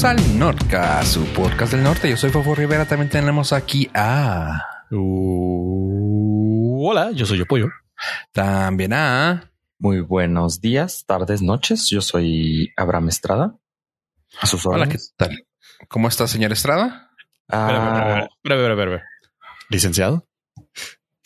[0.00, 2.08] bienvenidos al Nordcast, su podcast del norte.
[2.08, 2.84] Yo soy Fofo Rivera.
[2.84, 4.62] También tenemos aquí a.
[4.90, 7.68] Uh, hola, yo soy yo Pollo.
[8.32, 9.50] También a.
[9.78, 11.88] Muy buenos días, tardes, noches.
[11.90, 13.56] Yo soy Abraham Estrada.
[14.40, 15.46] A sus Hola, ¿qué tal?
[15.88, 17.10] ¿Cómo está, señor Estrada?
[17.48, 19.02] Ah, espera, espera,
[19.70, 20.28] ¿Licenciado?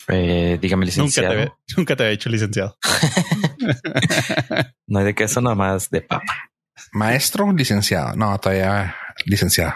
[0.07, 1.35] Eh, dígame, licenciado.
[1.35, 2.77] Nunca te, nunca te había hecho licenciado.
[4.87, 6.52] no hay de queso, nada más de papa.
[6.93, 8.15] Maestro, licenciado.
[8.15, 9.73] No, todavía licenciado.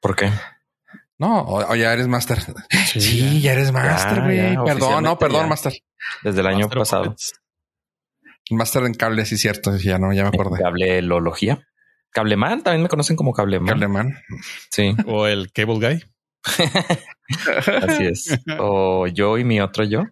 [0.00, 0.30] ¿Por qué?
[1.18, 2.38] No, o, ya eres máster.
[2.86, 4.56] Sí, ya eres máster, güey.
[4.64, 5.72] Perdón, no, perdón, máster.
[6.22, 7.16] Desde el año pasado.
[8.50, 9.76] Máster en cable, sí, cierto.
[9.76, 10.62] Ya no, ya me acordé.
[10.62, 11.66] Cablelología.
[12.10, 13.66] Cableman, también me conocen como Cableman.
[13.66, 14.22] Cableman.
[14.70, 14.96] Sí.
[15.06, 16.04] O el Cable Guy.
[17.82, 18.40] Así es.
[18.58, 20.04] O yo y mi otro yo.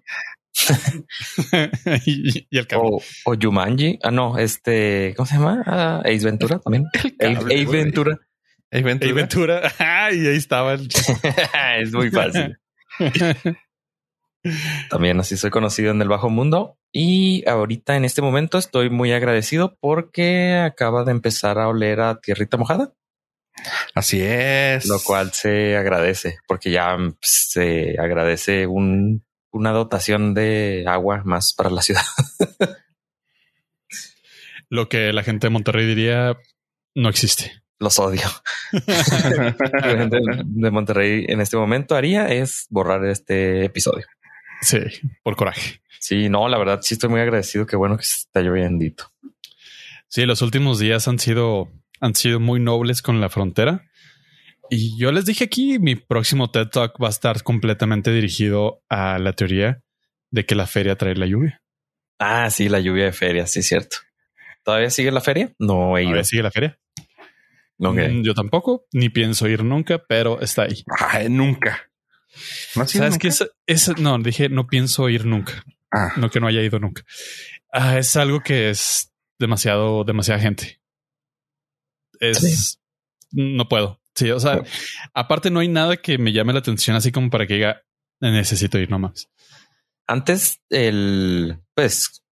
[2.07, 3.99] y, el o, o Yumanji.
[4.03, 5.63] Ah, no, este, ¿cómo se llama?
[5.67, 6.87] Ah, Ace Ventura también.
[6.95, 8.19] Ace Ventura.
[8.71, 9.13] Ace Ventura.
[9.15, 9.73] Ventura.
[10.13, 10.75] y ahí estaba.
[11.79, 12.59] es muy fácil.
[14.91, 19.13] También así soy conocido en el bajo mundo y ahorita en este momento estoy muy
[19.13, 22.93] agradecido porque acaba de empezar a oler a tierrita mojada.
[23.95, 24.87] Así es.
[24.87, 29.26] Lo cual se agradece porque ya se agradece un
[29.57, 32.03] una dotación de agua más para la ciudad.
[34.69, 36.37] Lo que la gente de Monterrey diría
[36.95, 37.63] no existe.
[37.79, 38.23] Los odio.
[38.73, 44.07] la gente de Monterrey en este momento haría es borrar este episodio.
[44.63, 44.79] Sí,
[45.23, 45.83] por coraje.
[46.01, 47.67] Sí, no, la verdad sí estoy muy agradecido.
[47.67, 48.85] Qué bueno que está lloviendo.
[50.09, 53.85] Sí, los últimos días han sido, han sido muy nobles con la frontera.
[54.71, 59.19] Y yo les dije aquí, mi próximo TED Talk va a estar completamente dirigido a
[59.19, 59.83] la teoría
[60.31, 61.63] de que la feria trae la lluvia.
[62.19, 63.99] Ah, sí, la lluvia de feria, sí, cierto.
[64.65, 65.53] ¿Todavía sigue la feria?
[65.59, 66.11] No he ido.
[66.11, 66.79] ¿Todavía sigue la feria?
[67.79, 70.83] Mm, yo tampoco, ni pienso ir nunca, pero está ahí.
[71.29, 71.91] nunca.
[72.75, 75.65] ¿No ¿Sabes que es, no, dije no pienso ir nunca.
[75.91, 76.13] Ah.
[76.17, 77.03] No que no haya ido nunca.
[77.73, 80.81] Ah, es algo que es demasiado, demasiada gente.
[82.21, 82.81] Es
[83.31, 84.01] no puedo.
[84.17, 84.63] Sí, o sea,
[85.15, 87.83] aparte no hay nada que me llame la atención así como para que diga
[88.21, 89.29] necesito ir nomás.
[90.09, 92.25] Antes el pues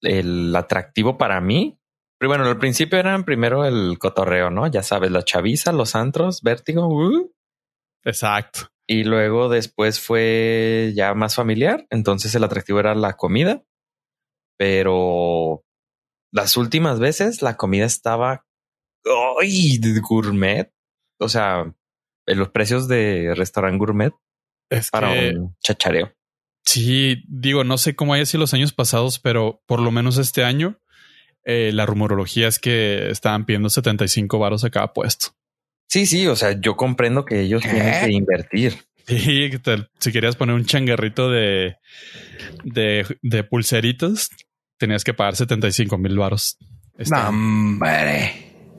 [0.00, 1.76] el atractivo para mí,
[2.18, 4.68] pero bueno, al principio eran primero el cotorreo, ¿no?
[4.68, 6.86] Ya sabes, la chaviza, los antros, vértigo.
[6.86, 7.32] Uh.
[8.04, 8.68] Exacto.
[8.86, 11.86] Y luego después fue ya más familiar.
[11.90, 13.64] Entonces el atractivo era la comida.
[14.56, 15.64] Pero
[16.32, 18.44] las últimas veces la comida estaba
[19.40, 19.78] ¡ay!
[20.00, 20.72] gourmet
[21.18, 21.74] o sea,
[22.26, 24.12] en los precios de restaurante gourmet
[24.70, 26.12] es para un chachareo.
[26.64, 30.44] Sí, digo, no sé cómo haya sido los años pasados, pero por lo menos este
[30.44, 30.78] año
[31.44, 35.28] eh, la rumorología es que estaban pidiendo 75 varos a cada puesto.
[35.88, 38.74] Sí, sí, o sea, yo comprendo que ellos tienen que invertir.
[39.06, 39.50] Sí,
[39.98, 41.76] si querías poner un changarrito de,
[42.64, 44.28] de, de pulseritos,
[44.76, 46.58] tenías que pagar 75 mil varos.
[46.98, 47.32] Este no,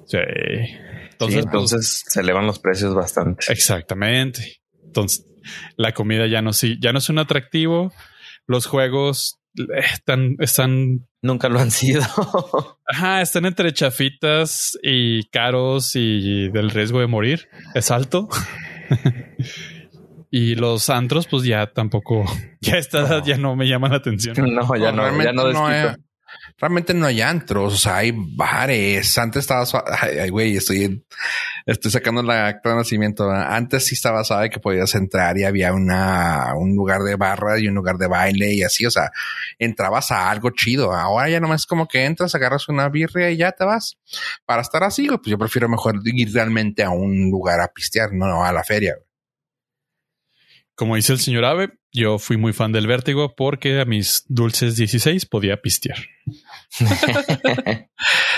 [0.06, 0.18] Sí.
[1.20, 3.52] Entonces, pues, entonces se elevan los precios bastante.
[3.52, 4.62] Exactamente.
[4.86, 5.26] Entonces,
[5.76, 7.92] la comida ya no, sí, ya no es un atractivo.
[8.48, 9.40] Los juegos
[9.76, 11.08] están, están.
[11.22, 12.02] Nunca lo han sido.
[12.88, 17.50] Ajá, están entre chafitas y caros y del riesgo de morir.
[17.76, 18.30] Es alto.
[20.32, 22.24] y los antros, pues ya tampoco,
[22.62, 24.36] ya esta ya no me llaman la atención.
[24.38, 25.70] No, ya no, ya no, no
[26.60, 29.18] realmente no hay antros, o sea, hay bares.
[29.18, 29.66] Antes estaba
[30.02, 31.04] ay, güey, estoy,
[31.66, 33.30] estoy sacando la acta de nacimiento.
[33.30, 37.68] Antes sí estaba suave que podías entrar y había una, un lugar de barra y
[37.68, 39.12] un lugar de baile y así, o sea,
[39.58, 40.94] entrabas a algo chido.
[40.94, 43.98] Ahora ya nomás como que entras, agarras una birria y ya te vas.
[44.46, 48.44] Para estar así, pues yo prefiero mejor ir realmente a un lugar a pistear, no
[48.44, 48.96] a la feria.
[50.80, 54.78] Como dice el señor Ave, yo fui muy fan del vértigo porque a mis dulces
[54.78, 55.98] 16 podía pistear.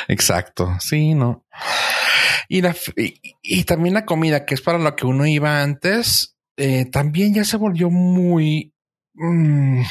[0.07, 0.75] Exacto.
[0.79, 1.45] Sí, no.
[2.49, 2.63] Y,
[3.43, 7.45] y, también la comida, que es para lo que uno iba antes, eh, también ya
[7.45, 8.73] se volvió muy,
[9.13, 9.83] mm,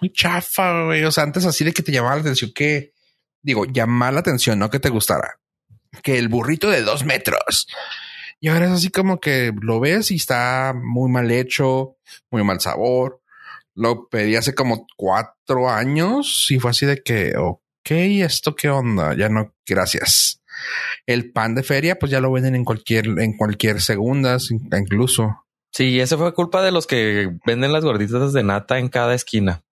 [0.00, 1.04] muy chafa, güey.
[1.04, 2.94] O sea, antes así de que te llamaba la atención que,
[3.42, 5.38] digo, llamar la atención, no que te gustara.
[6.02, 7.68] Que el burrito de dos metros
[8.40, 11.96] y ahora es así como que lo ves y está muy mal hecho,
[12.30, 13.20] muy mal sabor.
[13.74, 19.16] Lo pedí hace como cuatro años y fue así de que, ok, ¿esto qué onda?
[19.16, 20.40] Ya no, gracias.
[21.06, 25.44] El pan de feria, pues ya lo venden en cualquier, en cualquier segunda, incluso.
[25.72, 29.62] Sí, eso fue culpa de los que venden las gorditas de nata en cada esquina.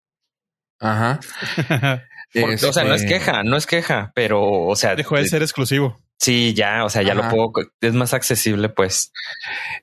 [0.78, 1.20] Ajá.
[2.34, 5.42] o sea, no es este queja, no es queja, pero, o sea, dejó de ser
[5.42, 6.00] exclusivo.
[6.18, 9.12] Sí, ya, o sea, ya lo puedo, es más accesible, pues.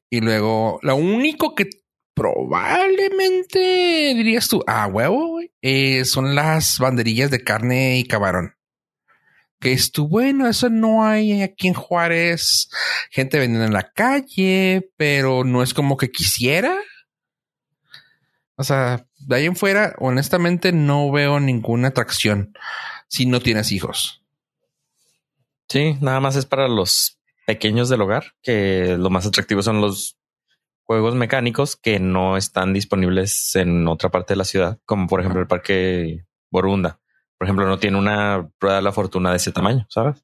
[0.10, 1.70] Y luego, lo único que
[2.16, 8.56] probablemente dirías tú, ah, huevo, eh, son las banderillas de carne y camarón.
[9.60, 12.70] Que es tú, bueno, eso no hay aquí en Juárez,
[13.12, 16.76] gente vendiendo en la calle, pero no es como que quisiera.
[18.56, 22.54] O sea, de ahí en fuera, honestamente, no veo ninguna atracción
[23.08, 24.23] si no tienes hijos.
[25.70, 30.18] Sí, nada más es para los pequeños del hogar, que lo más atractivo son los
[30.86, 35.42] juegos mecánicos que no están disponibles en otra parte de la ciudad, como por ejemplo
[35.42, 37.00] el parque Borunda.
[37.38, 40.24] Por ejemplo, no tiene una rueda de la fortuna de ese tamaño, ¿sabes?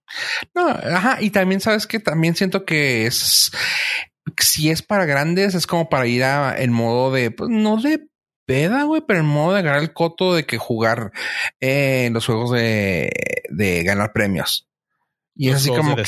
[0.55, 1.17] No, ajá.
[1.19, 3.51] Y también sabes que también siento que es,
[4.37, 8.07] si es para grandes, es como para ir a en modo de, pues, no de
[8.45, 11.11] peda, güey, pero en modo de ganar el coto de que jugar
[11.59, 13.11] en los juegos de,
[13.49, 14.68] de ganar premios.
[15.39, 16.03] Y es así como que,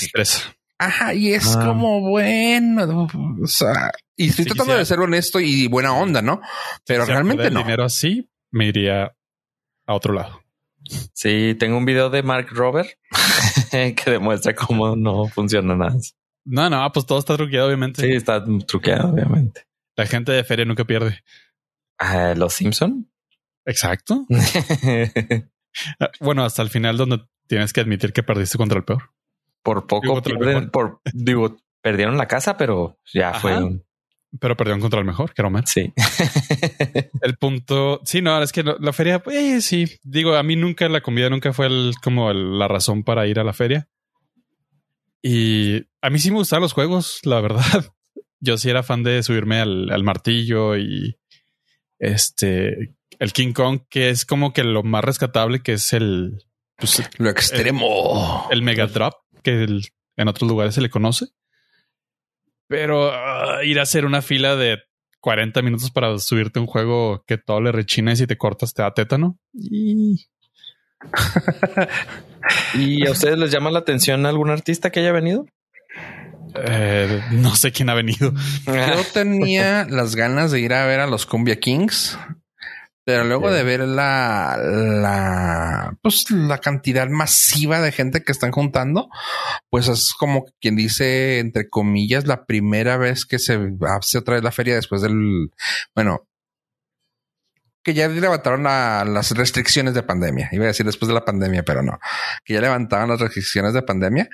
[0.77, 1.65] Ajá, y es ah.
[1.65, 3.07] como bueno,
[3.41, 6.41] o sea, y estoy tratando de ser honesto y buena onda, ¿no?
[6.85, 7.59] Pero realmente no.
[7.59, 9.15] dinero así, me iría
[9.85, 10.41] a otro lado.
[11.13, 12.89] Sí, tengo un video de Mark Robert
[13.71, 15.95] que demuestra cómo no funciona nada.
[16.43, 18.01] No, no, pues todo está truqueado, obviamente.
[18.01, 19.65] Sí, está truqueado, obviamente.
[19.95, 21.23] La gente de feria nunca pierde.
[21.97, 23.09] Ah, Los Simpson.
[23.65, 24.25] Exacto.
[26.01, 29.10] Ah, bueno, hasta el final donde tienes que admitir que perdiste contra el peor.
[29.63, 30.21] Por poco
[30.71, 33.81] por, digo, perdieron la casa, pero ya fue
[34.39, 35.93] Pero perdieron contra el mejor, que era Sí.
[37.21, 38.01] el punto.
[38.05, 39.99] Sí, no, es que la, feria, pues sí.
[40.03, 43.43] Digo, a mí nunca la comida nunca fue el, como la razón para ir a
[43.43, 43.87] la feria.
[45.21, 47.61] Y a mí sí me gustaban los juegos, la verdad.
[48.39, 51.19] Yo sí era fan de subirme al, martillo y
[51.99, 56.43] este el King Kong, que es como que lo más rescatable, que es el
[56.77, 59.67] pues, lo extremo, el Mega Drop que
[60.17, 61.27] en otros lugares se le conoce.
[62.67, 64.79] Pero ah, ir a hacer una fila de
[65.19, 68.81] 40 minutos para subirte un juego que todo le rechina y si te cortas te
[68.81, 69.37] da tétano.
[69.53, 70.27] Y...
[72.75, 75.45] ¿Y a ustedes les llama la atención algún artista que haya venido?
[76.55, 78.33] Eh, no sé quién ha venido.
[78.65, 82.17] Yo tenía las ganas de ir a ver a los Cumbia Kings
[83.03, 89.09] pero luego de ver la, la, pues la cantidad masiva de gente que están juntando,
[89.69, 93.59] pues es como quien dice, entre comillas, la primera vez que se
[93.97, 95.51] hace otra vez la feria después del,
[95.95, 96.27] bueno,
[97.83, 100.49] que ya levantaron las restricciones de pandemia.
[100.51, 101.97] Iba a decir después de la pandemia, pero no.
[102.45, 104.29] Que ya levantaron las restricciones de pandemia.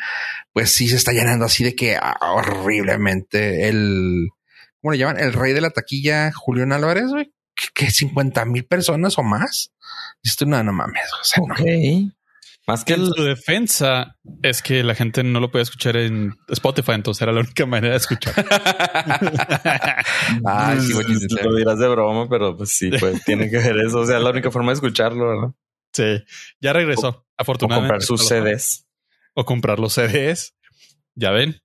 [0.52, 4.28] Pues sí se está llenando así de que ah, horriblemente el,
[4.82, 5.20] ¿cómo le llaman?
[5.20, 7.32] El rey de la taquilla, Julián Álvarez, güey
[7.74, 9.72] que 50 mil personas o más.
[10.24, 11.10] Esto no, no mames.
[11.22, 11.44] O sea,
[12.68, 17.22] Más que su defensa es que la gente no lo puede escuchar en Spotify, entonces
[17.22, 18.34] era la única manera de escuchar.
[20.46, 20.94] Ay, sí,
[21.44, 24.00] lo dirás de broma, pero pues sí, pues tiene que ver eso.
[24.00, 25.56] O sea, la única forma de escucharlo, ¿no?
[25.94, 26.24] Sí,
[26.60, 27.26] ya regresó.
[27.38, 27.88] afortunadamente.
[27.88, 28.86] O comprar sus CDs.
[29.34, 30.54] O comprar los CDs.
[31.16, 31.62] Ya ven.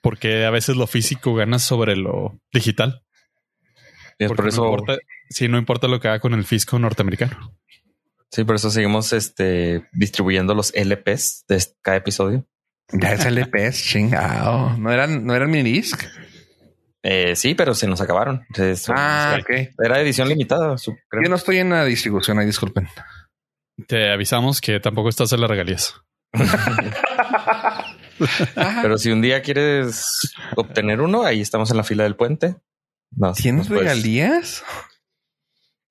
[0.00, 3.01] Porque a veces lo físico gana sobre lo digital
[4.28, 4.62] por eso.
[4.62, 4.98] No importa,
[5.30, 7.56] sí, no importa lo que haga con el fisco norteamericano.
[8.30, 12.46] Sí, por eso seguimos este, distribuyendo los LPs de cada episodio.
[12.92, 14.76] Ya es LPs, chingado.
[14.78, 16.02] ¿No eran, no eran mini disc?
[17.02, 18.46] Eh, sí, pero se nos acabaron.
[18.88, 19.50] ah, ok.
[19.84, 20.76] Era edición limitada.
[20.76, 20.94] Yo
[21.28, 22.88] no estoy en la distribución, ahí disculpen.
[23.86, 25.94] Te avisamos que tampoco estás en las regalías.
[28.82, 30.04] pero si un día quieres
[30.56, 32.56] obtener uno, ahí estamos en la fila del puente.
[33.36, 34.62] ¿Tienes regalías?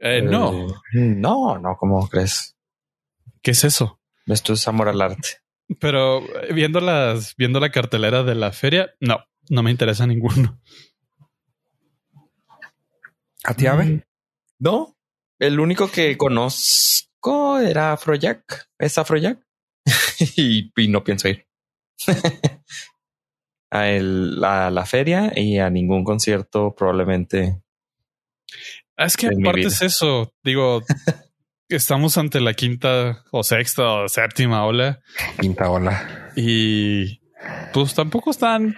[0.04, 0.82] Eh, no.
[0.94, 2.58] No, no, ¿cómo crees?
[3.44, 4.02] ¿Qué es eso?
[4.26, 5.44] Esto es amor al arte.
[5.80, 10.60] Pero eh, viendo las, viendo la cartelera de la feria, no, no me interesa ninguno.
[13.44, 13.86] ¿A ti, Ave?
[13.86, 14.02] Mm,
[14.58, 14.98] no,
[15.38, 18.70] el único que conozco era Afrojack.
[18.80, 19.40] Es Afrojack.
[20.36, 21.48] y, y no pienso ir.
[23.72, 27.62] a, el, a la feria y a ningún concierto probablemente.
[28.98, 30.84] Ah, es que aparte es eso, digo,
[31.70, 35.00] estamos ante la quinta o sexta o séptima ola.
[35.40, 36.32] Quinta ola.
[36.36, 37.22] Y
[37.74, 38.76] pues tampoco es tan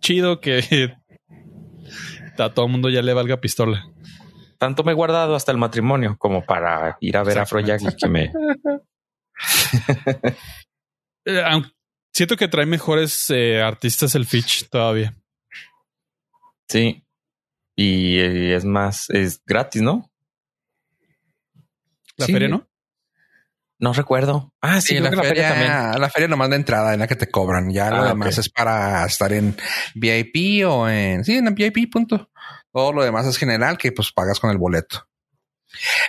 [0.00, 0.94] chido que
[2.38, 3.86] a todo el mundo ya le valga pistola.
[4.58, 7.96] Tanto me he guardado hasta el matrimonio como para ir a ver a Afrojack y
[7.96, 8.32] que me...
[12.14, 15.14] Eh, Siento que trae mejores eh, artistas el Fitch todavía.
[16.68, 17.04] Sí.
[17.76, 18.20] Y,
[18.52, 20.10] es más, es gratis, ¿no?
[22.16, 22.68] ¿La feria no?
[23.80, 24.54] No recuerdo.
[24.60, 26.00] Ah, sí, la, feria, también.
[26.00, 27.72] La feria nomás de entrada en la que te cobran.
[27.72, 29.56] Ya lo ah, demás es para estar en
[29.96, 31.24] VIP o en...
[31.24, 32.30] Sí, en VIP, punto.
[32.72, 35.08] Todo lo demás es general que pues pagas con el boleto.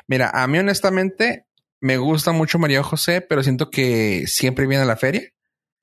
[0.08, 1.48] Mira, a mí honestamente
[1.82, 5.35] me gusta mucho María José, pero siento que siempre viene a la feria.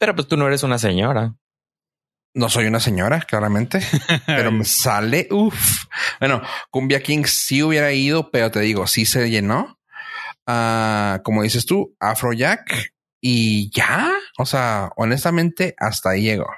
[0.02, 1.36] Pero pues tú no eres una señora.
[2.34, 3.78] No soy una señora, claramente,
[4.26, 5.28] pero me sale.
[5.30, 5.84] Uf.
[6.18, 6.42] Bueno,
[6.72, 9.78] Cumbia King sí hubiera ido, pero te digo, sí se llenó.
[10.44, 14.10] Ah, como dices tú, Afrojack y ya.
[14.38, 16.50] O sea, honestamente, hasta ahí llegó.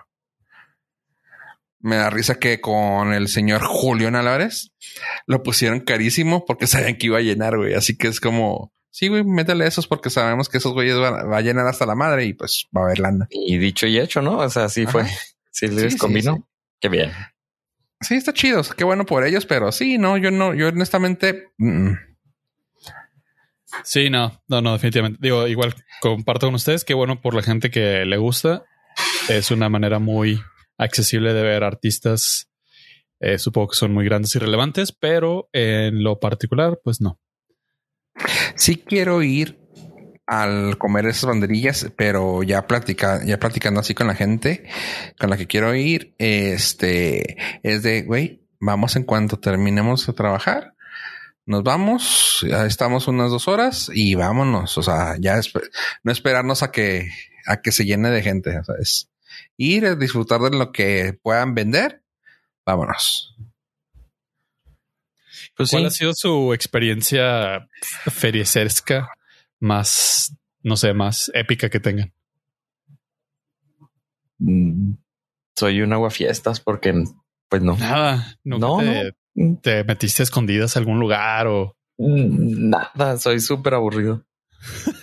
[1.80, 4.72] Me da risa que con el señor Julio Álvarez
[5.26, 7.74] lo pusieron carísimo porque sabían que iba a llenar, güey.
[7.74, 11.38] Así que es como, sí, güey, métele esos porque sabemos que esos güeyes van, va
[11.38, 13.26] a llenar hasta la madre y pues va a haber lana.
[13.28, 14.38] Y dicho y hecho, ¿no?
[14.38, 15.04] O sea, sí fue.
[15.56, 16.48] Sí les combinó.
[16.80, 17.12] Qué bien.
[18.00, 18.62] Sí, está chido.
[18.76, 21.52] Qué bueno por ellos, pero sí, no, yo no, yo honestamente.
[23.84, 25.20] Sí, no, no, no, definitivamente.
[25.22, 26.84] Digo, igual comparto con ustedes.
[26.84, 28.64] Qué bueno por la gente que le gusta.
[29.28, 30.42] Es una manera muy
[30.76, 32.50] accesible de ver artistas.
[33.20, 37.20] Eh, supongo que son muy grandes y relevantes, pero en lo particular, pues no.
[38.54, 39.58] Sí quiero ir
[40.26, 44.68] al comer esas banderillas, pero ya platica, ya platicando así con la gente
[45.18, 50.74] con la que quiero ir, este es de güey, vamos en cuanto terminemos de trabajar,
[51.46, 54.78] nos vamos, ya estamos unas dos horas y vámonos.
[54.78, 55.38] O sea, ya
[56.02, 57.10] no esperarnos a que,
[57.46, 58.58] a que se llene de gente.
[58.58, 59.10] O sea, es
[59.58, 62.02] ir a disfrutar de lo que puedan vender.
[62.64, 63.36] Vámonos.
[65.56, 67.68] Pues ¿Cuál ha sido su experiencia
[68.10, 69.08] feriecerca
[69.60, 72.12] más, no sé, más épica que tengan?
[74.38, 74.94] Mm,
[75.56, 76.92] soy un aguafiestas porque,
[77.48, 77.76] pues no.
[77.76, 78.80] Nada, no,
[79.62, 83.16] te, metiste escondidas a algún lugar o mm, nada.
[83.18, 84.24] Soy súper aburrido.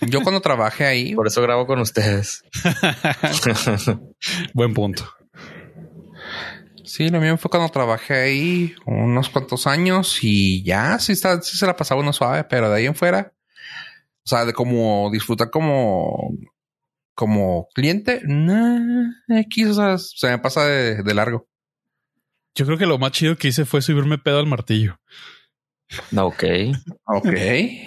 [0.10, 2.44] Yo cuando trabajé ahí, por eso grabo con ustedes.
[4.54, 5.06] Buen punto.
[6.92, 11.58] Sí, lo mío fue cuando trabajé ahí unos cuantos años y ya sí, está, sí
[11.58, 13.34] se la pasaba uno suave, pero de ahí en fuera
[14.24, 16.38] o sea, de como disfrutar como,
[17.16, 21.48] como cliente, no, X, o sea, se me pasa de, largo.
[22.56, 25.00] Yo creo que lo más chido que hice fue subirme pedo al martillo.
[26.16, 26.44] Ok.
[27.06, 27.36] Ok.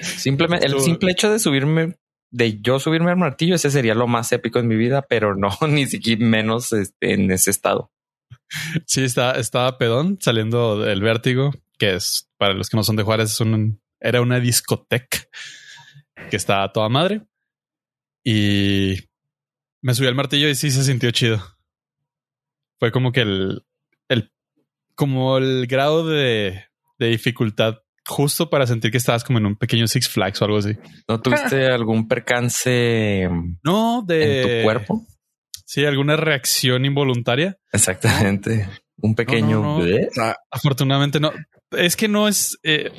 [0.02, 1.96] Simplemente, el simple hecho de subirme,
[2.30, 5.50] de yo subirme al martillo, ese sería lo más épico en mi vida, pero no,
[5.68, 7.90] ni siquiera menos este, en ese estado.
[8.86, 13.02] Sí, está, estaba pedón saliendo del vértigo, que es para los que no son de
[13.02, 15.18] Juárez, es un, era una discoteca
[16.30, 17.22] que está toda madre.
[18.22, 18.96] Y
[19.82, 21.42] me subí al martillo y sí se sintió chido.
[22.78, 23.66] Fue como que el,
[24.08, 24.32] el
[24.94, 26.64] como el grado de,
[26.98, 30.58] de dificultad justo para sentir que estabas como en un pequeño Six Flags o algo
[30.58, 30.76] así.
[31.08, 33.28] ¿No tuviste algún percance?
[33.62, 35.06] No, de en tu cuerpo.
[35.74, 37.58] Sí, alguna reacción involuntaria.
[37.72, 38.68] Exactamente.
[38.98, 39.80] Un pequeño.
[40.48, 41.32] afortunadamente no.
[41.72, 42.92] Es que no es eh,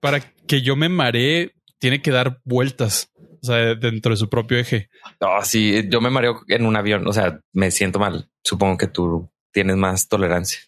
[0.00, 4.56] para que yo me maree tiene que dar vueltas, o sea, dentro de su propio
[4.56, 4.88] eje.
[5.20, 8.30] No, sí, yo me mareo en un avión, o sea, me siento mal.
[8.42, 10.60] Supongo que tú tienes más tolerancia.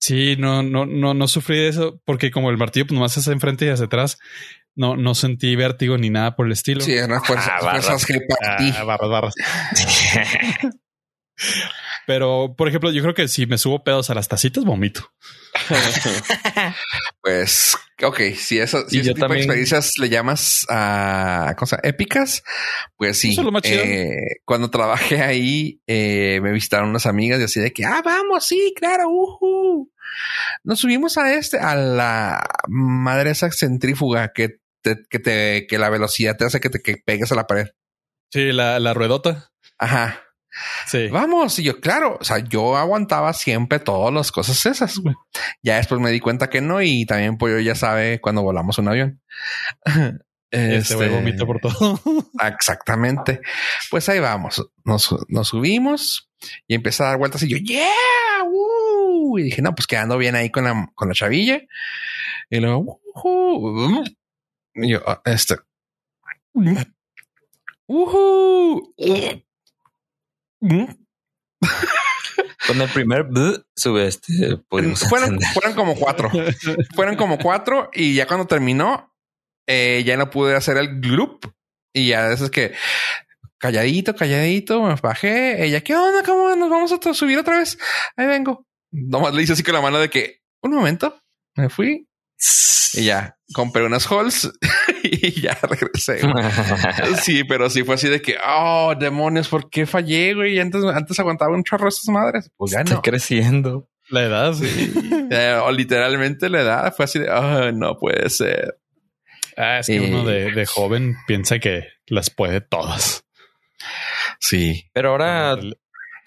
[0.00, 3.32] Sí, no, no, no, no sufrí de eso porque como el martillo pues nomás hacia
[3.32, 4.18] enfrente y hacia atrás,
[4.80, 6.80] no, no sentí vértigo ni nada por el estilo.
[6.80, 9.34] Sí, eran fuerzas, ah, fuerzas que ah, barras, barras.
[12.06, 15.12] Pero, por ejemplo, yo creo que si me subo pedos a las tacitas, vomito.
[17.22, 22.42] pues, ok, si eso, si ese tipo de experiencias le llamas a cosas épicas,
[22.96, 23.36] pues sí.
[23.64, 28.46] Eh, cuando trabajé ahí, eh, me visitaron unas amigas y así de que, ah, vamos,
[28.46, 29.86] sí, claro, uh
[30.64, 35.90] Nos subimos a este, a la madre esa centrífuga que te, que te, que la
[35.90, 37.68] velocidad te hace que te que pegues a la pared.
[38.32, 39.50] Sí, la, la ruedota.
[39.78, 40.22] Ajá.
[40.86, 41.08] Sí.
[41.08, 41.58] Vamos.
[41.58, 45.00] Y yo, claro, o sea, yo aguantaba siempre todas las cosas esas.
[45.62, 46.82] Ya después me di cuenta que no.
[46.82, 49.22] Y también, pues yo ya sabe cuando volamos un avión.
[50.52, 52.00] Este, este por todo.
[52.58, 53.40] exactamente.
[53.90, 54.68] Pues ahí vamos.
[54.84, 56.30] Nos, nos subimos
[56.66, 57.86] y empecé a dar vueltas y yo, yeah,
[59.38, 61.60] y dije, no, pues quedando bien ahí con la, con la chavilla.
[62.48, 64.18] Y luego, y
[64.88, 65.56] yo, ah, este,
[72.66, 73.26] con el primer
[73.76, 74.58] sube este.
[74.68, 76.30] Fueron, fueron, como cuatro.
[76.94, 79.12] fueron como cuatro y ya cuando terminó,
[79.66, 81.52] eh, ya no pude hacer el group
[81.92, 82.74] y ya eso es que
[83.58, 85.64] calladito, calladito, me bajé.
[85.64, 86.22] Ella, ¿qué onda?
[86.24, 87.78] ¿Cómo nos vamos a subir otra vez?
[88.16, 88.66] Ahí vengo.
[88.92, 91.20] Nomás le hice así con la mano de que un momento
[91.56, 92.08] me fui
[92.94, 94.50] y ya compré unas halls
[95.02, 96.20] y ya regresé.
[97.22, 100.58] sí, pero sí fue así de que, oh, demonios, ¿por qué fallé, güey?
[100.58, 102.50] Antes, antes aguantaba un chorro estas madres.
[102.56, 103.02] Pues ya no.
[103.02, 103.88] creciendo.
[104.08, 104.92] La edad, sí.
[105.32, 108.80] Eh, o literalmente la edad fue así de, oh, no puede ser.
[109.56, 113.24] Ah, es que uno de, de, joven piensa que las puede todas.
[114.40, 114.90] Sí.
[114.92, 115.56] Pero ahora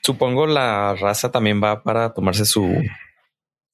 [0.01, 2.81] supongo la raza también va para tomarse su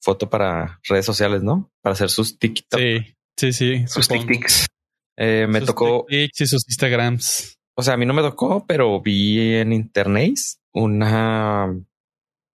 [0.00, 1.70] foto para redes sociales, ¿no?
[1.80, 2.80] Para hacer sus TikTok.
[2.80, 3.86] Sí, sí, sí.
[3.86, 4.66] Sus TikToks.
[5.16, 6.06] Eh, me tocó.
[6.08, 7.58] TikToks y sus Instagrams.
[7.76, 10.36] O sea, a mí no me tocó, pero vi en internet
[10.72, 11.74] una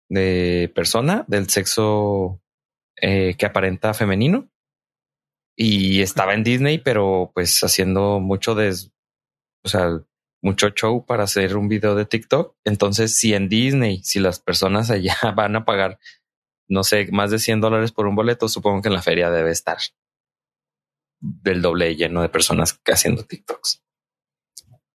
[0.09, 2.41] de persona del sexo
[3.01, 4.49] eh, que aparenta femenino
[5.55, 8.75] y estaba en Disney, pero pues haciendo mucho de,
[9.63, 10.01] o sea,
[10.41, 12.55] mucho show para hacer un video de TikTok.
[12.65, 15.99] Entonces, si en Disney, si las personas allá van a pagar,
[16.67, 19.51] no sé, más de 100 dólares por un boleto, supongo que en la feria debe
[19.51, 19.77] estar
[21.19, 23.83] del doble lleno de personas haciendo TikToks.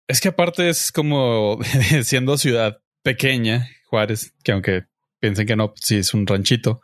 [0.08, 1.60] Es que aparte es como
[2.04, 4.86] siendo ciudad pequeña, Juárez, que aunque
[5.20, 6.82] piensen que no, si es un ranchito,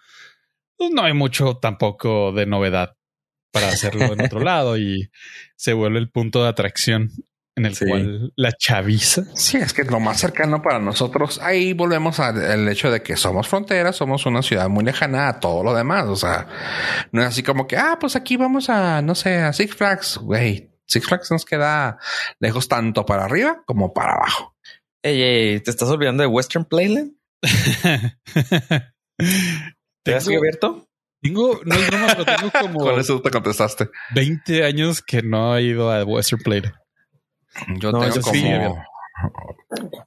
[0.78, 2.98] pues no hay mucho tampoco de novedad
[3.52, 5.10] para hacerlo en otro lado y
[5.56, 7.12] se vuelve el punto de atracción
[7.56, 9.24] en el cual la chaviza.
[9.34, 11.40] Sí, es que es lo más cercano para nosotros.
[11.42, 15.64] Ahí volvemos al hecho de que somos frontera, somos una ciudad muy lejana a todo
[15.64, 16.06] lo demás.
[16.08, 16.48] O sea,
[17.12, 20.18] no es así como que, ah, pues aquí vamos a, no sé, a Six Flags.
[20.18, 21.98] Güey, Six Flags nos queda
[22.40, 24.56] lejos tanto para arriba como para abajo.
[25.02, 27.14] Ey, ¿te estás olvidando de Western Playland?
[30.04, 30.88] ¿Te has abierto?
[31.22, 32.80] Tengo, no es broma, pero tengo como.
[32.80, 33.90] Con eso te contestaste.
[34.14, 36.74] 20 años que no he ido a Western Plate.
[37.78, 38.86] Yo tengo como.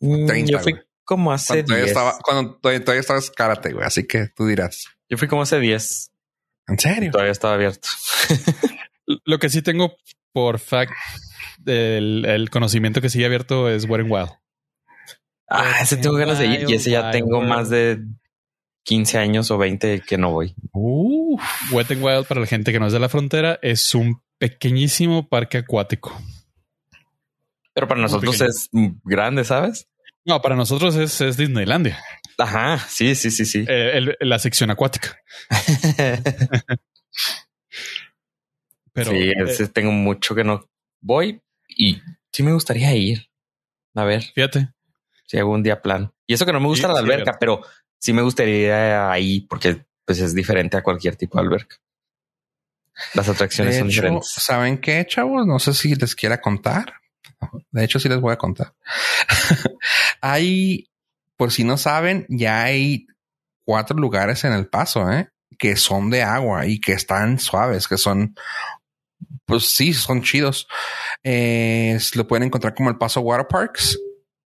[0.00, 0.74] 30, yo fui
[1.04, 1.86] como hace cuando 10.
[1.88, 3.86] Estaba, cuando todavía, estabas karate, güey.
[3.86, 4.84] Así que tú dirás.
[5.08, 6.12] Yo fui como hace 10.
[6.68, 7.10] ¿En serio?
[7.10, 7.88] Todavía estaba abierto.
[9.24, 9.96] Lo que sí tengo
[10.32, 10.92] por fact,
[11.64, 14.30] el, el conocimiento que sigue abierto es Wet n Wild.
[15.48, 18.04] Ah, ese tengo ganas de ir y ese ya tengo más de
[18.84, 20.54] 15 años o 20 que no voy.
[20.72, 21.42] Uf.
[21.72, 25.28] Wet n Wild para la gente que no es de la frontera es un pequeñísimo
[25.28, 26.20] parque acuático.
[27.78, 28.70] Pero para nosotros es
[29.04, 29.88] grande, ¿sabes?
[30.24, 32.02] No, para nosotros es, Disneylandia.
[32.36, 33.64] Ajá, sí, sí, sí, sí.
[33.68, 35.16] Eh, la sección acuática.
[38.92, 40.68] Pero sí, eh, tengo mucho que no
[41.00, 43.28] voy y sí me gustaría ir.
[43.94, 44.24] A ver.
[44.24, 44.70] Fíjate.
[45.24, 46.12] Si hago un día plan.
[46.26, 47.62] Y eso que no me gusta la alberca, pero
[47.96, 51.76] sí me gustaría ir ahí porque pues es diferente a cualquier tipo de alberca.
[53.14, 54.30] Las atracciones son diferentes.
[54.30, 55.46] ¿Saben qué, chavos?
[55.46, 56.94] No sé si les quiera contar.
[57.70, 58.74] De hecho, sí les voy a contar.
[60.20, 60.90] hay,
[61.36, 63.06] por si no saben, ya hay
[63.64, 65.30] cuatro lugares en el paso, ¿eh?
[65.58, 68.36] que son de agua y que están suaves, que son,
[69.44, 70.68] pues sí, son chidos.
[71.24, 73.98] Lo pueden encontrar como el Paso Water Parks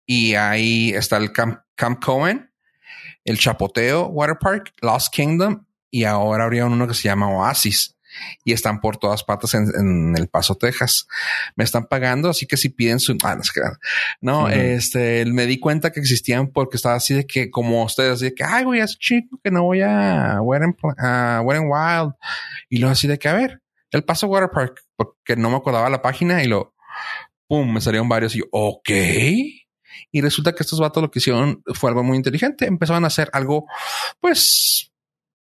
[0.05, 2.51] y ahí está el Camp, Camp Cohen
[3.23, 7.97] el Chapoteo Water Park, Lost Kingdom y ahora habría uno que se llama Oasis
[8.43, 11.07] y están por todas partes en, El Paso, Texas.
[11.55, 13.17] Me están pagando, así que si piden su...
[13.23, 13.37] Ah,
[14.21, 18.33] no, este, me di cuenta que existían porque estaba así de que, como ustedes, de
[18.33, 22.13] que, ay, güey, es chico que no voy a Wet Wild.
[22.69, 25.89] Y luego así de que, a ver, El Paso Water Park, porque no me acordaba
[25.89, 26.73] la página y lo,
[27.47, 28.89] pum, me salieron varios y yo, ok.
[30.11, 32.65] Y resulta que estos vatos lo que hicieron fue algo muy inteligente.
[32.65, 33.65] Empezaron a hacer algo,
[34.19, 34.90] pues,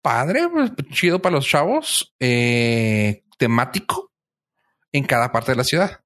[0.01, 4.11] padre, pues, chido para los chavos, eh, temático
[4.91, 6.01] en cada parte de la ciudad.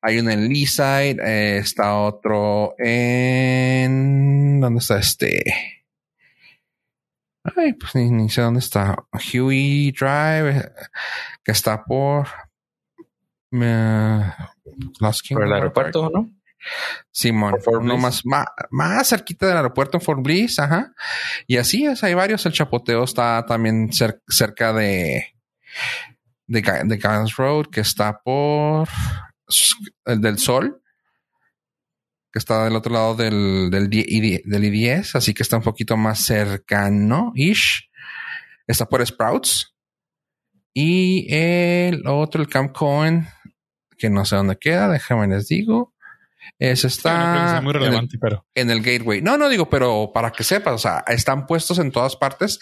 [0.00, 4.60] Hay uno en Leaside, eh, está otro en...
[4.60, 5.44] ¿Dónde está este?
[7.44, 8.96] Ay, pues ni, sé dónde está.
[9.12, 10.72] Huey Drive, eh,
[11.44, 12.28] que está por...
[15.34, 16.37] por el aeropuerto, ¿no?
[17.10, 18.22] Simón, uno más,
[18.70, 20.92] más, cerquita del aeropuerto en Fort Bliss, ajá.
[21.46, 22.44] Y así es, hay varios.
[22.46, 25.34] El Chapoteo está también cerca de,
[26.46, 28.88] de, de Road, que está por
[30.04, 30.82] el del Sol,
[32.32, 36.24] que está del otro lado del, del, del I-10, así que está un poquito más
[36.24, 37.88] cercano, ish.
[38.66, 39.74] Está por Sprouts.
[40.74, 43.26] Y el otro, el Camp Cohen,
[43.96, 45.94] que no sé dónde queda, déjame les digo.
[46.58, 49.22] Es está muy relevante, en el, pero en el gateway.
[49.22, 52.58] No, no digo, pero para que sepas, o sea, están puestos en todas partes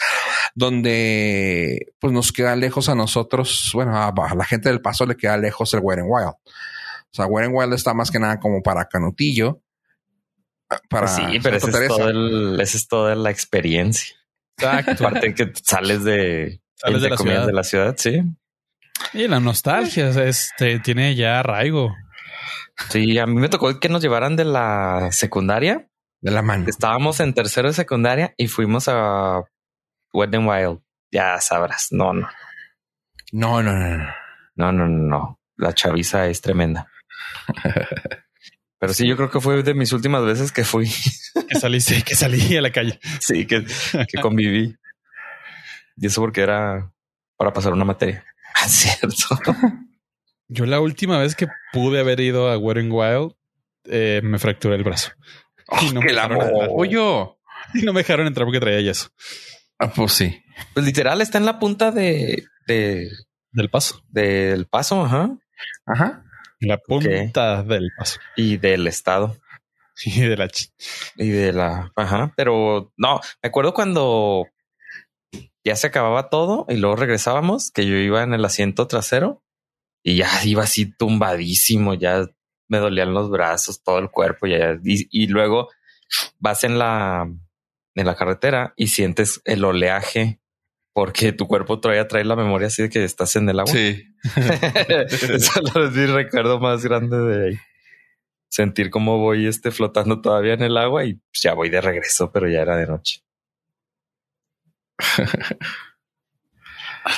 [0.55, 3.71] donde pues nos queda lejos a nosotros.
[3.75, 6.29] Bueno, a, la gente del paso le queda lejos el Wet Wild.
[6.29, 9.63] O sea, Wet Wild está más que nada como para Canutillo.
[10.89, 14.17] Para sí, pero esa es, todo el, esa es toda la experiencia.
[14.59, 15.07] Exacto.
[15.07, 17.47] Aparte que sales de, sales de la, ciudad.
[17.47, 18.23] de la ciudad, sí.
[19.13, 21.95] Y la nostalgia este, tiene ya arraigo.
[22.91, 25.89] Sí, a mí me tocó que nos llevaran de la secundaria.
[26.21, 26.65] De la mano.
[26.69, 29.43] Estábamos en tercero de secundaria y fuimos a
[30.13, 30.81] Wet n Wild.
[31.11, 31.89] Ya sabrás.
[31.91, 32.29] No, no.
[33.33, 34.15] No, no, no, no.
[34.57, 35.41] No, no, no.
[35.57, 36.91] La chaviza es tremenda.
[38.79, 40.91] Pero sí, yo creo que fue de mis últimas veces que fui.
[41.49, 43.01] que salí, sí, que salí a la calle.
[43.21, 44.77] Sí, que, que conviví.
[45.97, 46.93] Y eso porque era
[47.37, 48.25] para pasar una materia.
[48.67, 49.39] Cierto.
[50.49, 53.33] Yo la última vez que pude haber ido a Wet n Wild,
[53.85, 55.13] eh, me fracturé el brazo.
[55.69, 56.29] Oh, y no me la
[57.75, 59.09] Y no me dejaron entrar porque traía yeso.
[59.79, 60.43] Ah, pues sí.
[60.73, 63.11] Pues literal está en la punta de, de
[63.53, 64.03] del paso.
[64.09, 65.37] Del paso, ajá.
[65.87, 66.25] Ajá.
[66.61, 68.21] La punta del paso.
[68.37, 69.37] Y del estado.
[70.05, 70.47] Y de la
[71.17, 72.35] y de la ajá.
[72.37, 74.47] Pero no, me acuerdo cuando
[75.65, 79.43] ya se acababa todo y luego regresábamos, que yo iba en el asiento trasero
[80.07, 82.31] y ya iba así tumbadísimo, ya
[82.69, 85.69] me dolían los brazos, todo el cuerpo, ya, y, y luego
[86.39, 87.29] vas en la,
[87.97, 90.41] en la carretera y sientes el oleaje
[90.93, 93.73] porque tu cuerpo todavía trae la memoria así de que estás en el agua.
[93.73, 94.05] Sí.
[94.37, 97.59] Eso es mi recuerdo más grande de ahí.
[98.49, 102.31] Sentir cómo voy este flotando todavía en el agua y pues, ya voy de regreso,
[102.31, 103.25] pero ya era de noche.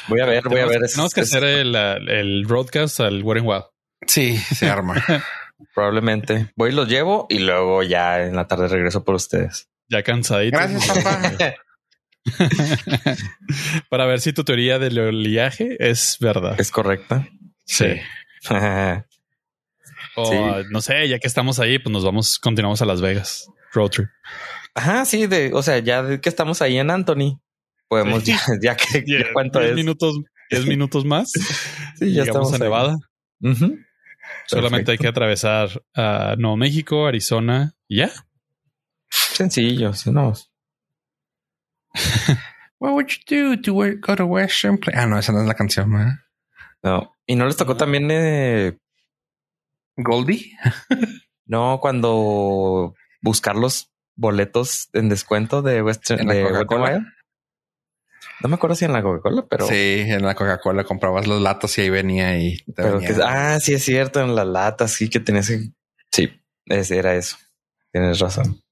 [0.08, 0.80] Voy a ver, voy a ver.
[0.90, 3.64] Tenemos que hacer el, el broadcast al Warren Wild.
[4.06, 5.02] Sí, se arma.
[5.74, 6.52] Probablemente.
[6.56, 9.68] Voy y los llevo y luego ya en la tarde regreso por ustedes.
[9.88, 10.56] Ya cansadito.
[10.56, 11.54] Gracias, papá.
[13.88, 16.60] Para ver si tu teoría del oleaje es verdad.
[16.60, 17.26] Es correcta.
[17.64, 17.96] Sí.
[20.16, 23.48] o no sé, ya que estamos ahí, pues nos vamos, continuamos a Las Vegas.
[23.72, 24.08] Road trip.
[24.74, 27.40] Ajá, sí, de, o sea, ya que estamos ahí en Anthony,
[27.88, 28.38] podemos ya,
[28.76, 29.74] que cuánto es.
[29.74, 30.20] minutos,
[30.50, 31.32] diez minutos más.
[31.98, 32.96] sí, ya estamos a Nevada.
[34.46, 38.10] Solamente hay que atravesar a Nuevo México, Arizona y ya.
[39.10, 40.34] Sencillo, si no.
[42.80, 44.94] What would you do to go to Western Play?
[44.96, 45.90] Ah, no, esa no es la canción.
[46.82, 47.12] No.
[47.26, 48.78] Y no les tocó también eh...
[49.96, 50.52] Goldie.
[51.46, 57.04] no, cuando buscar los boletos en descuento de Western de Coca-Cola.
[58.40, 61.76] No me acuerdo si en la Coca-Cola, pero sí, en la Coca-Cola comprabas los latas
[61.78, 62.56] y ahí venía y
[63.24, 65.70] ah, sí es cierto, en las latas sí que tenías que
[66.12, 66.30] sí,
[66.94, 67.36] era eso.
[67.90, 68.62] Tienes razón.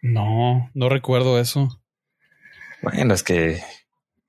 [0.00, 1.68] No, no recuerdo eso.
[2.82, 3.62] Bueno, es que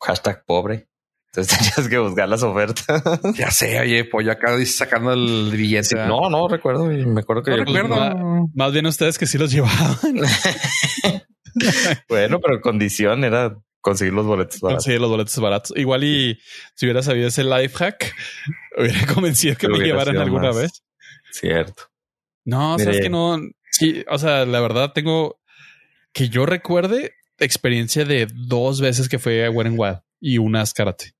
[0.02, 0.88] hashtag pobre.
[1.28, 3.04] Entonces tenías que buscar las ofertas.
[3.36, 5.96] ya sé, oye, pollo acá sacando el billete.
[5.96, 6.86] no, no recuerdo.
[6.86, 8.50] Me acuerdo que no recuerdo.
[8.54, 9.98] Más, bien ustedes que sí los llevaban.
[12.10, 14.84] bueno, pero condición era conseguir los boletos baratos.
[14.84, 15.74] Conseguir los boletos baratos.
[15.78, 16.39] Igual y
[16.74, 18.15] si hubiera sabido ese life hack,
[18.78, 20.84] hubiera convencido que me llevaran alguna vez.
[21.32, 21.84] Cierto.
[22.45, 23.39] No, sabes que no.
[23.69, 25.39] Sí, o sea, la verdad tengo
[26.13, 31.13] que yo recuerde experiencia de dos veces que fue a Wet Wild y una Ascarate.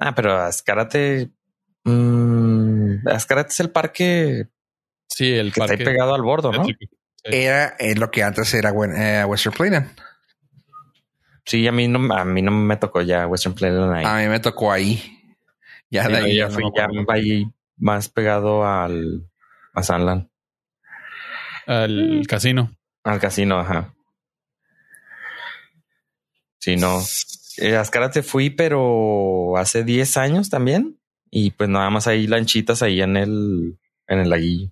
[0.00, 1.30] Ah, pero Ascarate.
[1.84, 4.48] Mmm, Ascarate es el parque.
[5.06, 5.74] Sí, el que parque.
[5.74, 6.66] Está pegado al bordo, ¿no?
[7.22, 10.07] Era lo que antes era eh, Western Planet.
[11.48, 14.04] Sí, a mí no, a mí no me tocó ya Western Planet ahí.
[14.04, 15.02] A mí me tocó ahí.
[15.88, 16.36] Ya de ahí.
[16.36, 17.46] Ya fui ya ahí
[17.78, 19.26] más pegado al
[19.72, 20.28] a Sanland.
[21.66, 22.76] Al casino.
[23.02, 23.94] Al casino, ajá.
[26.58, 27.00] Sí, no.
[27.56, 31.00] Eh, Ascarate fui, pero hace 10 años también.
[31.30, 34.70] Y pues nada más ahí lanchitas ahí en el, en el laguillo.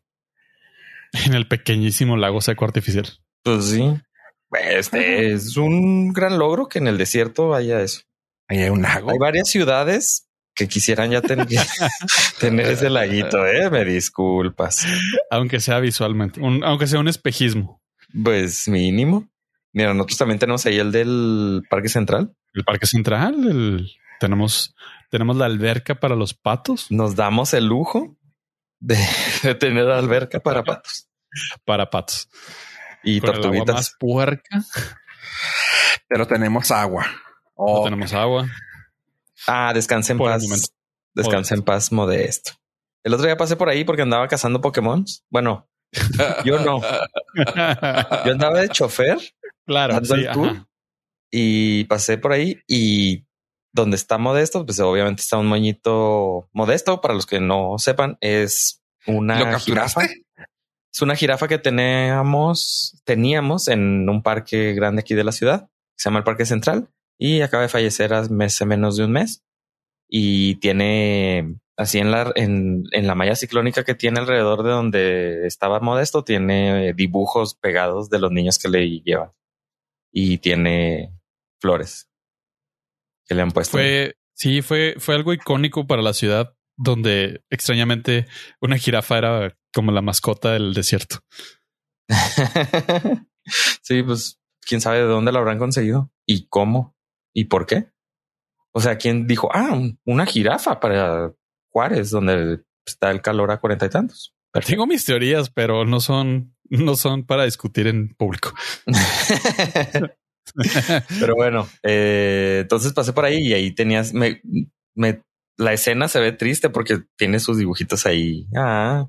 [1.25, 3.07] En el pequeñísimo lago seco artificial.
[3.43, 3.99] Pues sí.
[4.53, 8.03] Este es un gran logro que en el desierto haya eso.
[8.49, 9.11] Ahí hay un lago.
[9.11, 11.47] Hay varias ciudades que quisieran ya tener,
[12.41, 13.71] tener ese laguito, eh.
[13.71, 14.87] Me disculpas.
[15.31, 17.83] Aunque sea visualmente, aunque sea un espejismo.
[18.25, 19.29] Pues mínimo.
[19.73, 22.35] Mira, nosotros también tenemos ahí el del Parque Central.
[22.55, 23.87] El Parque Central,
[24.19, 24.75] tenemos,
[25.11, 26.91] tenemos la alberca para los patos.
[26.91, 28.17] Nos damos el lujo
[28.81, 28.97] de,
[29.61, 31.09] tener alberca para patos.
[31.67, 32.31] para patos.
[33.07, 33.75] Y tortuguitas.
[33.75, 34.63] más puerca.
[36.09, 37.07] Pero tenemos agua.
[37.57, 38.47] No tenemos agua.
[39.47, 40.73] Ah, descanse en paz.
[41.15, 42.53] Descanse en paz modesto.
[43.03, 45.05] El otro día pasé por ahí porque andaba cazando Pokémon.
[45.31, 45.69] Bueno,
[46.45, 46.81] yo no.
[46.83, 49.19] Yo andaba de chofer
[49.67, 50.05] Claro.
[50.05, 50.27] Sí,
[51.31, 53.27] y pasé por ahí y
[53.73, 57.01] donde está Modesto, pues obviamente está un moñito Modesto.
[57.01, 60.03] Para los que no sepan, es una jirafa.
[60.97, 65.69] Es una jirafa que teníamos, teníamos en un parque grande aquí de la ciudad.
[65.95, 69.45] Se llama el Parque Central y acaba de fallecer hace menos de un mes.
[70.09, 75.47] y tiene así en la, en, en la malla ciclónica que tiene alrededor de donde
[75.47, 79.33] estaba Modesto, tiene dibujos pegados de los niños que le llevan
[80.11, 81.13] y tiene
[81.61, 82.09] flores
[83.27, 83.73] que le han puesto.
[83.73, 88.27] Fue, sí, fue, fue algo icónico para la ciudad donde extrañamente
[88.61, 91.21] una jirafa era como la mascota del desierto.
[93.83, 96.97] sí, pues quién sabe de dónde lo habrán conseguido y cómo
[97.35, 97.91] y por qué.
[98.73, 101.33] O sea, quién dijo, ah, una jirafa para
[101.71, 104.35] Juárez, donde está el calor a cuarenta y tantos.
[104.67, 108.55] Tengo mis teorías, pero no son, no son para discutir en público.
[111.21, 114.41] pero bueno, eh, entonces pasé por ahí y ahí tenías, me,
[114.95, 115.23] me,
[115.57, 118.47] la escena se ve triste porque tiene sus dibujitos ahí.
[118.57, 119.09] Ah,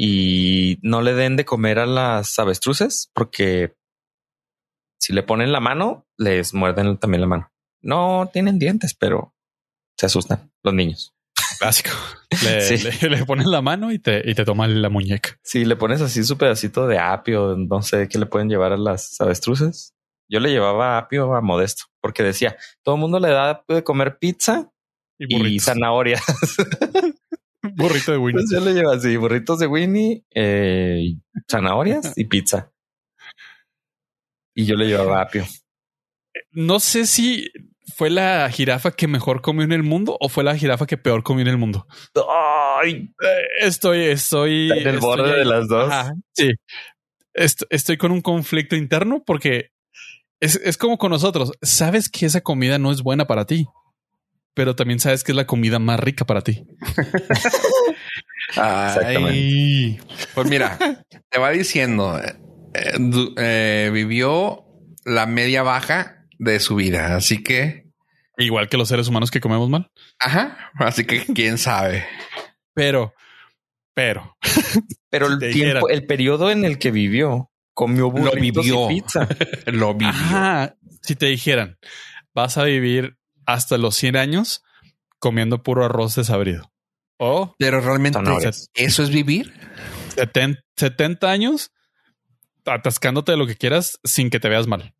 [0.00, 3.74] y no le den de comer a las avestruces porque
[4.96, 7.52] si le ponen la mano, les muerden también la mano.
[7.82, 9.34] No tienen dientes, pero
[9.96, 11.16] se asustan los niños.
[11.58, 11.90] Clásico.
[13.10, 15.36] Le, ponen la mano y te, y te toman la muñeca.
[15.42, 18.76] Si le pones así su pedacito de apio, no sé qué le pueden llevar a
[18.76, 19.94] las avestruces.
[20.28, 24.18] Yo le llevaba apio a Modesto porque decía, todo el mundo le da de comer
[24.18, 24.70] pizza
[25.18, 26.22] y, zanahorias.
[27.74, 28.42] Burrito de Winnie.
[28.42, 31.16] Pues yo le llevo así, burritos de Winnie, eh,
[31.50, 32.72] zanahorias y pizza.
[34.54, 35.44] Y yo le llevaba apio.
[36.52, 37.50] No sé si
[37.94, 41.22] fue la jirafa que mejor comió en el mundo o fue la jirafa que peor
[41.22, 41.86] comió en el mundo.
[42.80, 45.92] Ay, eh, estoy, estoy en el borde de las dos.
[46.32, 46.50] sí,
[47.34, 49.72] estoy con un conflicto interno porque
[50.40, 51.52] es, es como con nosotros.
[51.60, 53.66] Sabes que esa comida no es buena para ti
[54.58, 56.66] pero también sabes que es la comida más rica para ti.
[58.48, 60.00] Exactamente.
[60.34, 60.76] Pues mira,
[61.28, 62.34] te va diciendo, eh,
[63.36, 64.64] eh, vivió
[65.04, 67.86] la media baja de su vida, así que...
[68.36, 69.92] Igual que los seres humanos que comemos mal.
[70.18, 72.04] Ajá, así que quién sabe.
[72.74, 73.14] Pero,
[73.94, 74.36] pero...
[75.08, 78.88] Pero el tiempo, el periodo en el que vivió, comió lo vivió.
[78.88, 79.28] pizza.
[79.66, 80.08] lo vivió.
[80.08, 80.74] Ajá.
[81.00, 81.78] Si te dijeran,
[82.34, 83.17] vas a vivir
[83.48, 84.62] hasta los 100 años
[85.18, 86.70] comiendo puro arroz desabrido.
[87.16, 88.20] Oh, pero realmente
[88.74, 89.52] eso es vivir
[90.16, 91.72] 70, años
[92.64, 94.94] atascándote de lo que quieras sin que te veas mal.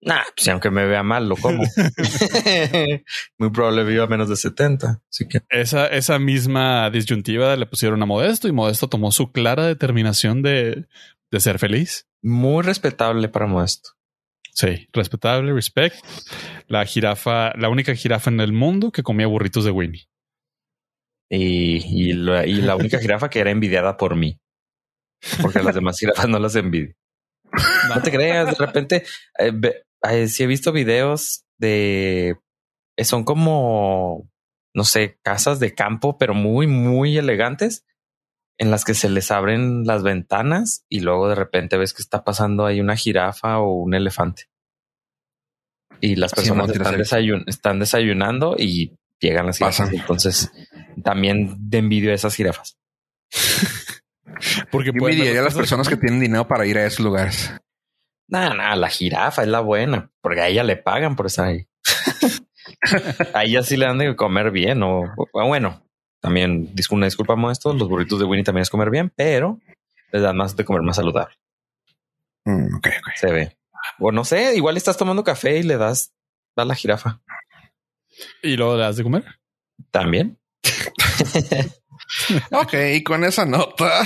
[0.00, 1.64] Nah, pues aunque me vea mal, lo como.
[3.38, 5.02] Muy probable viva menos de 70.
[5.10, 9.66] Así que esa, esa misma disyuntiva le pusieron a Modesto y Modesto tomó su clara
[9.66, 10.86] determinación de,
[11.32, 12.06] de ser feliz.
[12.22, 13.97] Muy respetable para Modesto.
[14.58, 16.04] Sí, respetable, respect.
[16.66, 20.08] La jirafa, la única jirafa en el mundo que comía burritos de Winnie.
[21.30, 24.40] Y, la, única jirafa que era envidiada por mí.
[25.40, 26.92] Porque las demás jirafas no las envidio.
[27.88, 29.04] No te creas, de repente,
[29.38, 29.52] eh,
[30.10, 32.36] eh, si he visto videos de...
[32.96, 34.28] Eh, son como,
[34.74, 37.84] no sé, casas de campo, pero muy, muy elegantes
[38.58, 42.24] en las que se les abren las ventanas y luego de repente ves que está
[42.24, 44.44] pasando ahí una jirafa o un elefante.
[46.00, 46.70] Y las personas
[47.46, 49.92] están, desayunando y llegan las jirafas.
[49.92, 50.52] Entonces
[51.02, 52.78] también de envidio a esas jirafas.
[54.70, 57.52] Porque envidiaría a las personas que tienen dinero para ir a esos lugares.
[58.28, 61.66] Nada, nada, la jirafa es la buena, porque a ella le pagan por estar ahí.
[63.34, 65.82] a ella sí le dan de comer bien o, bueno,
[66.20, 69.60] también una disculpa esto, los burritos de Winnie también es comer bien, pero
[70.12, 71.34] les dan más de comer más saludable.
[72.44, 72.78] Mm,
[73.14, 73.56] Se ve.
[73.98, 76.12] O no sé, igual estás tomando café y le das
[76.56, 77.20] a la jirafa.
[78.42, 79.24] ¿Y luego le das de comer?
[79.90, 80.38] También.
[82.50, 84.02] ok, y con esa nota.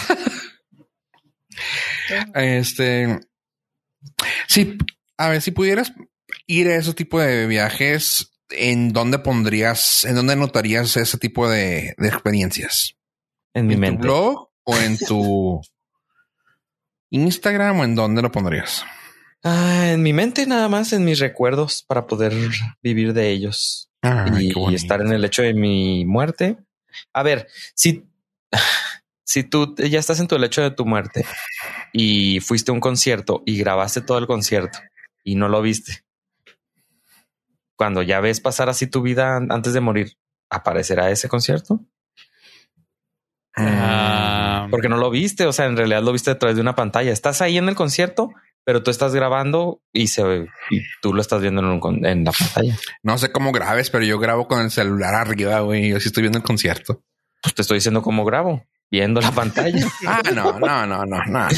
[2.35, 3.21] este.
[4.49, 4.77] Sí,
[5.17, 5.93] a ver, si pudieras
[6.47, 11.95] ir a ese tipo de viajes, ¿en dónde pondrías, en dónde notarías ese tipo de,
[11.99, 12.97] experiencias?
[13.55, 15.61] En mi ¿En tu blog o en tu
[17.11, 18.85] Instagram o en dónde lo pondrías?
[19.45, 22.33] Ah, en mi mente nada más, en mis recuerdos para poder
[22.83, 23.91] vivir de ellos
[24.39, 26.57] y, estar en el hecho de mi muerte.
[27.13, 28.07] A ver, si,
[29.25, 31.25] si tú ya estás en tu lecho de tu muerte
[31.93, 34.79] y fuiste a un concierto y grabaste todo el concierto
[35.25, 36.05] y no lo viste,
[37.83, 40.17] cuando ya ves pasar así tu vida antes de morir,
[40.49, 41.81] ¿aparecerá ese concierto?
[43.57, 44.69] Ah.
[44.71, 47.11] Porque no lo viste, o sea, en realidad lo viste a través de una pantalla.
[47.11, 48.31] Estás ahí en el concierto,
[48.63, 52.79] pero tú estás grabando y se y tú lo estás viendo en, en, la pantalla.
[53.03, 55.89] No sé cómo grabes, pero yo grabo con el celular arriba, güey.
[55.89, 57.03] Yo sí estoy viendo el concierto.
[57.43, 59.85] Pues te estoy diciendo cómo grabo, viendo la pantalla.
[60.07, 61.49] ah, no, no, no, no, no.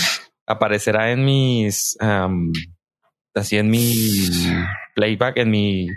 [0.47, 1.99] Aparecerá en mis,
[3.35, 4.27] así en mi
[4.95, 5.89] playback, en mi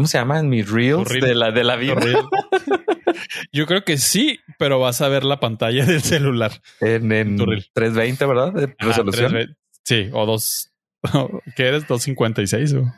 [0.00, 0.40] ¿cómo se llama?
[0.40, 1.94] En mis reels de la de la vida.
[3.52, 8.24] Yo creo que sí, pero vas a ver la pantalla del celular en, en 320,
[8.24, 8.50] ¿verdad?
[8.50, 9.58] De resolución.
[9.84, 10.72] sí, o dos.
[11.54, 11.86] ¿Qué eres?
[11.86, 12.76] 256 o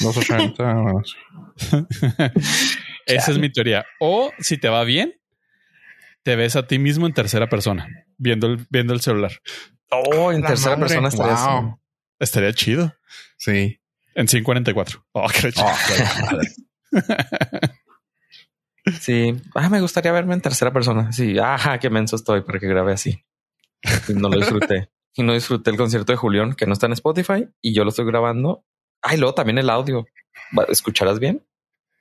[0.00, 0.92] 280.
[3.04, 3.84] Esa es mi teoría.
[4.00, 5.12] O si te va bien,
[6.22, 9.32] te ves a ti mismo en tercera persona, viendo el, viendo el celular.
[9.90, 11.76] Oh, en tercera persona estaría,
[12.18, 12.94] estaría chido.
[13.36, 13.78] Sí.
[14.16, 15.06] En 144.
[15.12, 15.76] Oh, qué oh,
[19.00, 19.36] Sí.
[19.54, 21.12] Ah, me gustaría verme en tercera persona.
[21.12, 21.38] Sí.
[21.38, 23.22] Ajá, qué menso estoy para que grabe así.
[24.08, 24.88] Y no lo disfruté.
[25.14, 27.90] y no disfruté el concierto de Julián, que no está en Spotify y yo lo
[27.90, 28.64] estoy grabando.
[29.02, 30.06] Ay, luego también el audio.
[30.68, 31.46] ¿Escucharás bien?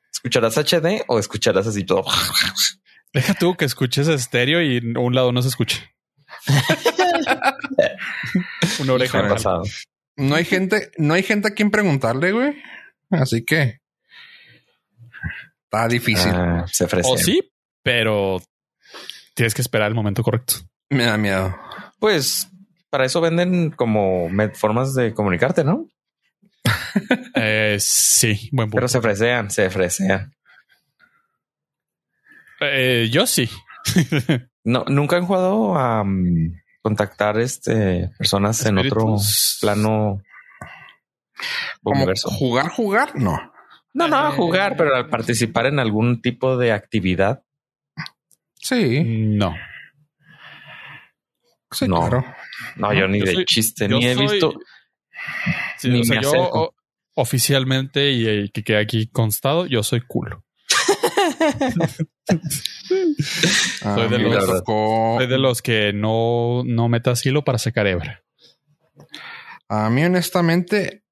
[0.10, 2.06] ¿Escucharás HD o escucharás así todo?
[3.13, 5.93] Deja tú que escuches estéreo y un lado no se escuche.
[8.80, 9.63] Una oreja pasado.
[10.17, 12.56] No hay gente, no hay gente a quien preguntarle, güey.
[13.10, 13.80] Así que
[15.63, 16.32] está difícil.
[16.34, 17.10] Ah, se ofrece.
[17.12, 17.51] O sí,
[17.84, 18.41] pero
[19.34, 20.56] tienes que esperar el momento correcto.
[20.89, 21.56] Me da miedo.
[21.99, 22.49] Pues
[22.89, 25.88] para eso venden como formas de comunicarte, ¿no?
[27.36, 28.78] eh, sí, buen punto.
[28.78, 30.34] Pero se ofrecean, se ofrecean.
[32.62, 33.49] Eh, yo sí.
[34.63, 36.54] no, nunca han jugado a mm,
[36.85, 39.17] contactar este personas en otro
[39.59, 40.21] plano
[41.81, 42.29] universo.
[42.29, 43.51] Jugar, jugar, no.
[43.91, 47.41] No, no, jugar, pero al participar en algún tipo de actividad.
[48.53, 49.03] Sí.
[49.03, 49.55] No.
[51.71, 52.01] Sí, no.
[52.01, 52.23] Claro.
[52.75, 54.53] No, yo ni de chiste, ni he visto.
[55.85, 56.71] ni me yo
[57.15, 60.44] oficialmente y que quede aquí constado, yo soy culo.
[63.81, 68.23] Ah, soy, de los, de los, que no, no meta asilo para sacar hebra.
[69.69, 71.03] A mí, honestamente,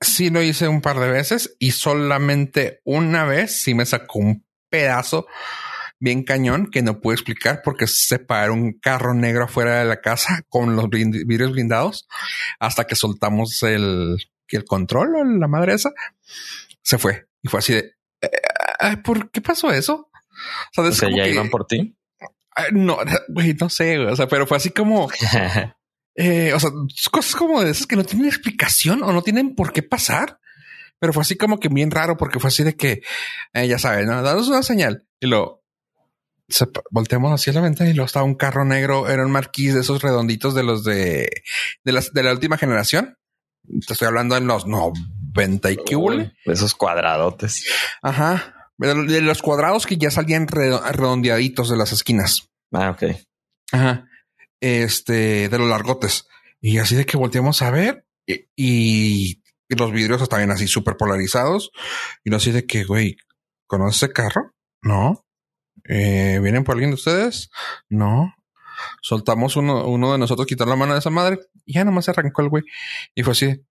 [0.00, 4.44] sí lo hice un par de veces y solamente una vez sí me sacó un
[4.68, 5.26] pedazo
[5.98, 10.00] bien cañón que no puedo explicar porque se paró un carro negro afuera de la
[10.00, 12.08] casa con los vidrios blindados
[12.58, 14.16] hasta que soltamos el,
[14.48, 15.92] el control o la madre esa.
[16.82, 17.91] Se fue y fue así de
[19.04, 20.10] ¿por qué pasó eso?
[20.76, 21.96] O sea, ya iban por ti.
[22.72, 25.10] No, güey, no sé, o sea, pero fue así como,
[26.14, 26.70] eh, o sea,
[27.10, 30.38] cosas como de esas que no tienen explicación o no tienen por qué pasar.
[30.98, 33.02] Pero fue así como que bien raro porque fue así de que,
[33.54, 34.22] eh, ya sabes, ¿no?
[34.22, 35.64] Danos una señal y lo
[36.90, 40.00] volteamos hacia la ventana y luego estaba un carro negro, era un marquís de esos
[40.00, 41.28] redonditos de los de,
[41.82, 43.18] de, las, de la última generación.
[43.64, 47.66] Te estoy hablando en los 90 y que De esos cuadradotes.
[48.00, 52.50] Ajá de los cuadrados que ya salían redondeaditos de las esquinas.
[52.72, 53.16] Ah, ok.
[53.72, 54.08] Ajá.
[54.60, 56.26] Este, de los largotes.
[56.60, 58.06] Y así de que volteamos a ver
[58.56, 61.70] y, los vidrios estaban así súper polarizados.
[62.24, 63.16] Y no así de que, güey,
[63.66, 64.54] ¿conoces ese carro?
[64.82, 65.24] No.
[65.88, 67.50] Eh, ¿Vienen por alguien de ustedes?
[67.88, 68.34] No.
[69.00, 72.10] Soltamos uno, uno de nosotros, quitar la mano de esa madre y ya nomás se
[72.10, 72.64] arrancó el güey.
[73.14, 73.64] Y fue así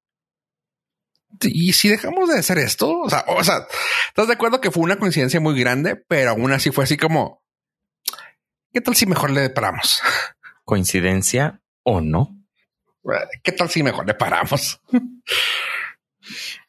[1.42, 3.68] y si dejamos de hacer esto, o sea, o sea,
[4.08, 7.44] estás de acuerdo que fue una coincidencia muy grande, pero aún así fue así como,
[8.74, 10.02] ¿qué tal si mejor le paramos?
[10.64, 12.38] ¿Coincidencia o no?
[13.44, 14.82] ¿Qué tal si mejor le paramos?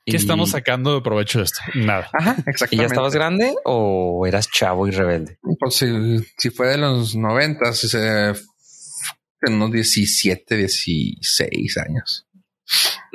[0.05, 1.61] ¿Qué estamos sacando de provecho de esto?
[1.75, 2.09] Nada.
[2.13, 2.77] Ajá, exactamente.
[2.77, 5.39] ¿Y ya estabas grande o eras chavo y rebelde?
[5.61, 12.27] Pues si, fue de los noventas, en unos 17, 16 años.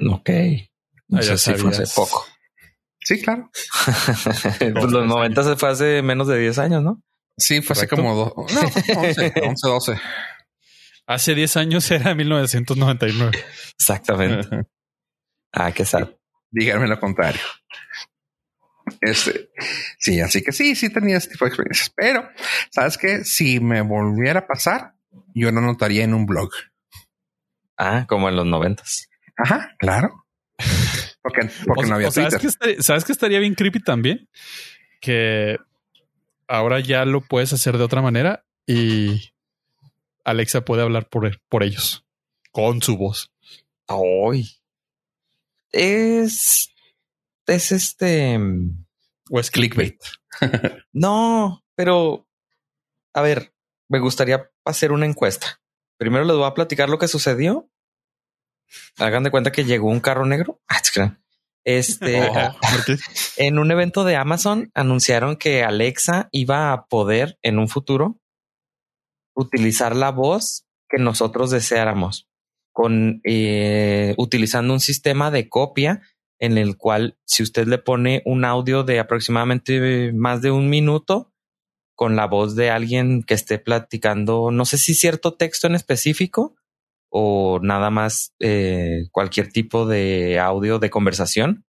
[0.10, 0.29] Ok.
[1.10, 2.26] No sé si fue hace poco.
[3.00, 3.50] Sí, claro.
[4.60, 7.02] pues los 90 se fue hace menos de 10 años, ¿no?
[7.38, 8.62] Sí, fue hace como dos, no,
[9.02, 10.02] 11, 11, 12.
[11.06, 13.32] Hace 10 años era 1999.
[13.80, 14.65] Exactamente.
[15.54, 16.10] ah, qué sad.
[16.52, 17.41] Díganme lo contrario.
[19.02, 19.50] Este,
[20.00, 21.91] sí, así que sí, sí tenía este tipo de experiencias.
[21.96, 22.28] Pero,
[22.72, 23.24] ¿sabes qué?
[23.24, 24.96] Si me volviera a pasar,
[25.34, 26.50] yo no notaría en un blog.
[27.78, 29.08] Ah, como en los noventas.
[29.38, 30.26] Ajá, claro.
[31.65, 34.30] Porque, no había ¿sabes Que ¿Sabes que estaría bien creepy también?
[34.99, 35.57] Que
[36.47, 39.34] ahora ya lo puedes hacer de otra manera y
[40.23, 42.05] Alexa puede hablar por, por ellos
[42.51, 43.32] con su voz.
[43.88, 44.49] Hoy
[45.71, 46.73] es
[47.45, 48.39] es este
[49.30, 50.01] o es clickbait.
[50.91, 52.28] no, pero
[53.13, 53.53] a ver,
[53.88, 55.61] me gustaría hacer una encuesta.
[55.97, 57.69] Primero les voy a platicar lo que sucedió
[58.97, 60.59] Hagan de cuenta que llegó un carro negro.
[60.70, 61.18] Ah,
[61.70, 62.55] este, oh,
[63.38, 68.22] en un evento de Amazon anunciaron que Alexa iba a poder en un futuro
[69.36, 72.30] utilizar la voz que nosotros deseáramos
[72.72, 76.01] con eh, utilizando un sistema de copia
[76.39, 81.34] en el cual si usted le pone un audio de aproximadamente más de un minuto
[81.95, 86.55] con la voz de alguien que esté platicando, no sé si cierto texto en específico
[87.10, 91.66] o nada más eh, cualquier tipo de audio de conversación,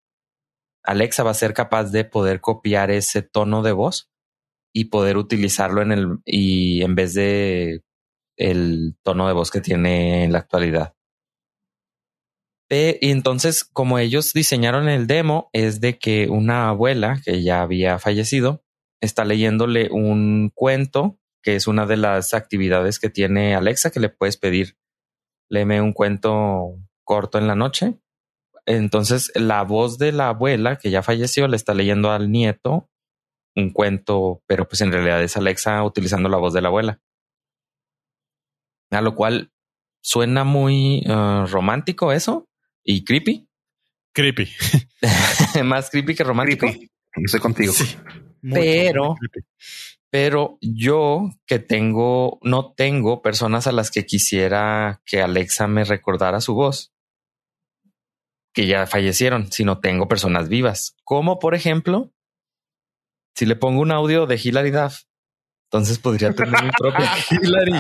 [0.84, 4.10] Alexa va a ser capaz de poder copiar ese tono de voz
[4.74, 7.82] y poder utilizarlo en el y en vez de
[8.38, 10.94] el tono de voz que tiene en la actualidad.
[12.70, 18.00] y entonces, como ellos diseñaron el demo, es de que una abuela que ya había
[18.00, 18.64] fallecido
[19.02, 24.10] está leyéndole un cuento, que es una de las actividades que tiene Alexa, que le
[24.10, 24.77] puedes pedir,
[25.50, 28.00] léeme un cuento corto en la noche.
[28.66, 32.90] Entonces, la voz de la abuela que ya falleció le está leyendo al nieto
[33.56, 37.02] un cuento, pero pues en realidad es Alexa utilizando la voz de la abuela.
[38.92, 39.52] A lo cual
[40.02, 42.48] suena muy uh, romántico eso
[42.84, 43.50] y creepy.
[44.14, 44.48] Creepy.
[45.64, 46.68] Más creepy que romántico.
[47.14, 47.74] Estoy contigo.
[48.42, 49.16] pero,
[50.10, 56.42] pero yo que tengo, no tengo personas a las que quisiera que Alexa me recordara
[56.42, 56.94] su voz,
[58.54, 62.12] que ya fallecieron, sino tengo personas vivas, como por ejemplo
[63.36, 65.04] si le pongo un audio de Hilary Duff,
[65.70, 67.06] entonces podría tener mi propio
[67.42, 67.74] Hilary.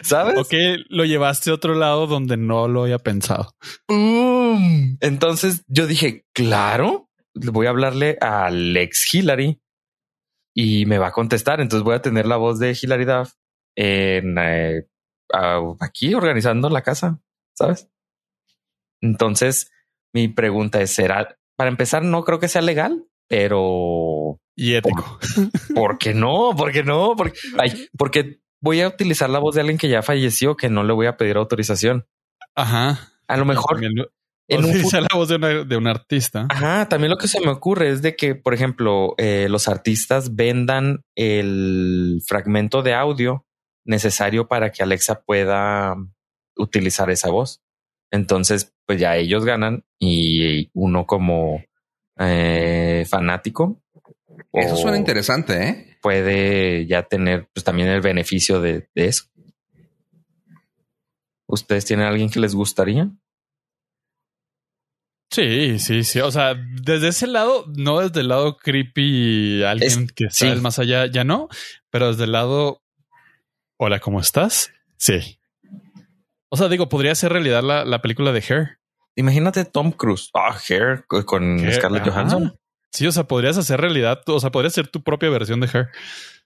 [0.00, 0.38] ¿Sabes?
[0.38, 0.54] Ok,
[0.88, 3.54] lo llevaste a otro lado donde no lo había pensado.
[5.00, 9.60] Entonces yo dije, claro, voy a hablarle a Alex Hillary
[10.54, 11.60] y me va a contestar.
[11.60, 13.34] Entonces voy a tener la voz de Hilary Duff
[13.76, 14.86] en eh,
[15.80, 17.20] aquí organizando la casa,
[17.54, 17.90] ¿sabes?
[19.00, 19.70] Entonces
[20.14, 21.36] mi pregunta es, ¿será?
[21.56, 25.18] Para empezar, no creo que sea legal, pero y ético.
[25.74, 26.54] ¿Por, qué no?
[26.56, 27.14] ¿Por qué no?
[27.16, 27.36] Porque,
[27.98, 31.06] porque voy a utilizar la voz de alguien que ya falleció, que no le voy
[31.06, 32.06] a pedir autorización.
[32.54, 33.12] Ajá.
[33.26, 33.80] A lo mejor.
[34.48, 36.46] En un la voz de, de, un artista.
[36.50, 36.88] Ajá.
[36.88, 41.02] También lo que se me ocurre es de que, por ejemplo, eh, los artistas vendan
[41.14, 43.46] el fragmento de audio
[43.86, 45.94] necesario para que Alexa pueda
[46.56, 47.62] utilizar esa voz.
[48.10, 51.64] Entonces, pues ya ellos ganan y uno como
[52.18, 53.82] eh, fanático
[54.52, 55.98] eso suena interesante, ¿eh?
[56.00, 59.24] Puede ya tener pues, también el beneficio de, eso.
[61.46, 63.10] ¿Ustedes tienen alguien que les gustaría?
[65.34, 66.20] Sí, sí, sí.
[66.20, 71.06] O sea, desde ese lado, no desde el lado creepy, alguien que está más allá,
[71.06, 71.48] ya no,
[71.90, 72.84] pero desde el lado,
[73.76, 74.72] hola, ¿cómo estás?
[74.96, 75.40] Sí.
[76.50, 78.78] O sea, digo, podría ser realidad la, película de Hair.
[79.16, 80.30] Imagínate Tom Cruise.
[80.34, 82.56] Ah, Hair con Scarlett Johansson.
[82.92, 85.88] Sí, o sea, podrías hacer realidad, o sea, podrías ser tu propia versión de Her.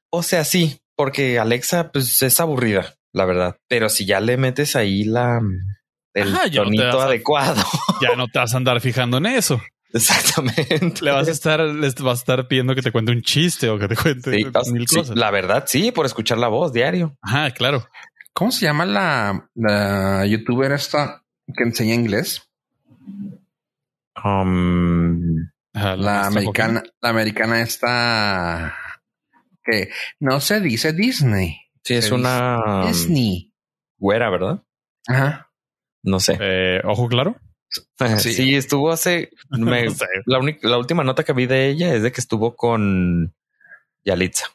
[0.09, 3.59] O sea, sí, porque Alexa pues es aburrida, la verdad.
[3.69, 5.43] Pero si ya le metes ahí la
[6.21, 7.63] el tonito adecuado,
[8.01, 9.61] ya no te vas a andar fijando en eso.
[9.93, 11.03] Exactamente.
[11.03, 13.79] Le vas a estar, les vas a estar pidiendo que te cuente un chiste o
[13.79, 15.17] que te cuente mil cosas.
[15.17, 17.17] La verdad, sí, por escuchar la voz diario.
[17.23, 17.87] Ajá, claro.
[18.35, 22.49] ¿Cómo se llama la, la youtuber esta que enseña inglés?
[24.23, 28.77] Um, la, americana, la americana está
[29.65, 29.91] que
[30.21, 31.61] no se dice Disney.
[31.85, 33.53] Sí, es una Disney.
[33.97, 34.63] Güera, ¿verdad?
[35.07, 35.48] Ajá.
[36.09, 36.39] No sé.
[36.41, 37.37] Eh, Ojo claro.
[38.19, 38.55] Sí.
[38.55, 39.31] estuvo hace.
[39.51, 43.35] la, la última nota que vi de ella es de que estuvo con
[44.05, 44.47] Yalitza.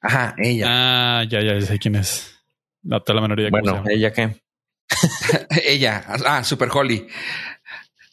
[0.00, 0.66] Ajá, ella.
[0.68, 2.38] Ah, ya, ya sé quién es.
[2.82, 3.50] La menor idea.
[3.50, 4.42] Bueno, ella qué.
[5.64, 6.04] ella.
[6.26, 7.06] Ah, Super Holly.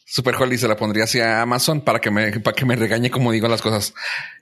[0.06, 3.10] Super Holly se la pondría así a Amazon para que me, para que me regañe
[3.10, 3.94] como digo las cosas.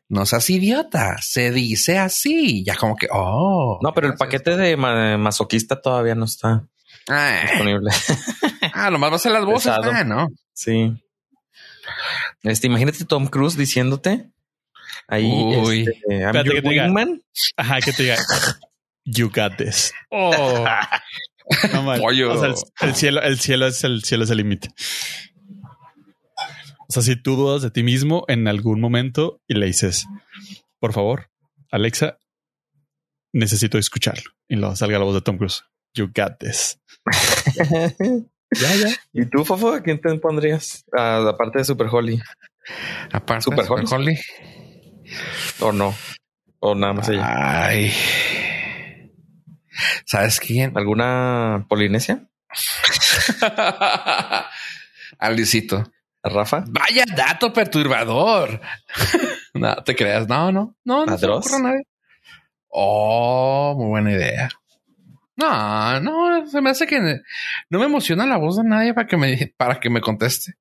[0.08, 2.64] No seas idiota, se dice así.
[2.64, 3.78] Ya como que, oh.
[3.82, 6.66] No, pero el paquete de masoquista todavía no está
[7.08, 7.90] disponible.
[8.74, 10.28] ah, nomás va a ser las voces, ah, ¿no?
[10.52, 10.92] Sí.
[12.42, 14.30] Este, imagínate Tom Cruise diciéndote
[15.06, 15.86] ahí, Uy.
[16.08, 16.92] Este, que te diga,
[17.56, 18.16] Ajá, que te diga,
[19.04, 19.92] you got this.
[20.10, 20.64] Oh.
[21.72, 24.68] No, o sea, el, cielo, el cielo es el cielo es el límite.
[26.88, 30.06] O sea, si tú dudas de ti mismo en algún momento y le dices,
[30.78, 31.30] por favor,
[31.70, 32.18] Alexa,
[33.32, 34.30] necesito escucharlo.
[34.48, 35.64] Y luego salga la voz de Tom Cruise.
[35.94, 36.78] You got this.
[38.50, 38.88] ya, ya.
[39.12, 40.84] ¿Y tú, Fofo, a quién te pondrías?
[40.96, 42.20] Ah, aparte de Super Holly.
[43.12, 44.18] Aparte Super, Super Holly.
[45.60, 45.94] ¿O no?
[46.60, 47.66] ¿O nada más ella?
[47.66, 47.92] Ay.
[50.04, 50.76] ¿Sabes quién?
[50.76, 52.28] ¿Alguna Polinesia?
[55.18, 55.84] Alicito.
[56.22, 56.64] Rafa.
[56.68, 58.60] Vaya dato perturbador.
[59.54, 60.28] no te creas.
[60.28, 61.82] No, no, no, no se nadie.
[62.68, 64.48] Oh, muy buena idea.
[65.38, 67.00] No, no, se me hace que
[67.70, 70.54] no me emociona la voz de nadie para que me, para que me conteste.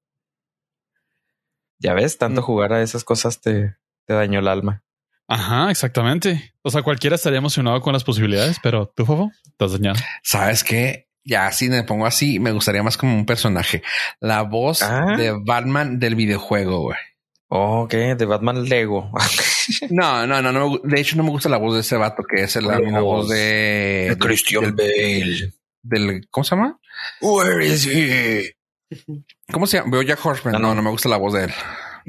[1.79, 2.43] Ya ves, tanto mm.
[2.43, 3.75] jugar a esas cosas te,
[4.05, 4.83] te dañó el alma.
[5.27, 6.53] Ajá, exactamente.
[6.61, 9.99] O sea, cualquiera estaría emocionado con las posibilidades, pero tú, Fofo, estás dañado.
[10.21, 11.09] ¿Sabes qué?
[11.23, 13.81] Ya, si me pongo así, me gustaría más como un personaje.
[14.19, 15.15] La voz ah.
[15.17, 16.97] de Batman del videojuego, güey.
[17.47, 19.11] Ok, de Batman Lego.
[19.89, 20.77] no, no, no, no.
[20.83, 24.15] De hecho, no me gusta la voz de ese vato que es la, voz de,
[24.19, 25.53] Christian Bale.
[25.81, 26.79] Del, ¿cómo se llama?
[27.21, 28.55] Where is he?
[29.51, 29.91] ¿Cómo se llama?
[29.91, 30.61] Veo Jack Horseman.
[30.61, 31.53] No, no, me gusta la voz de él.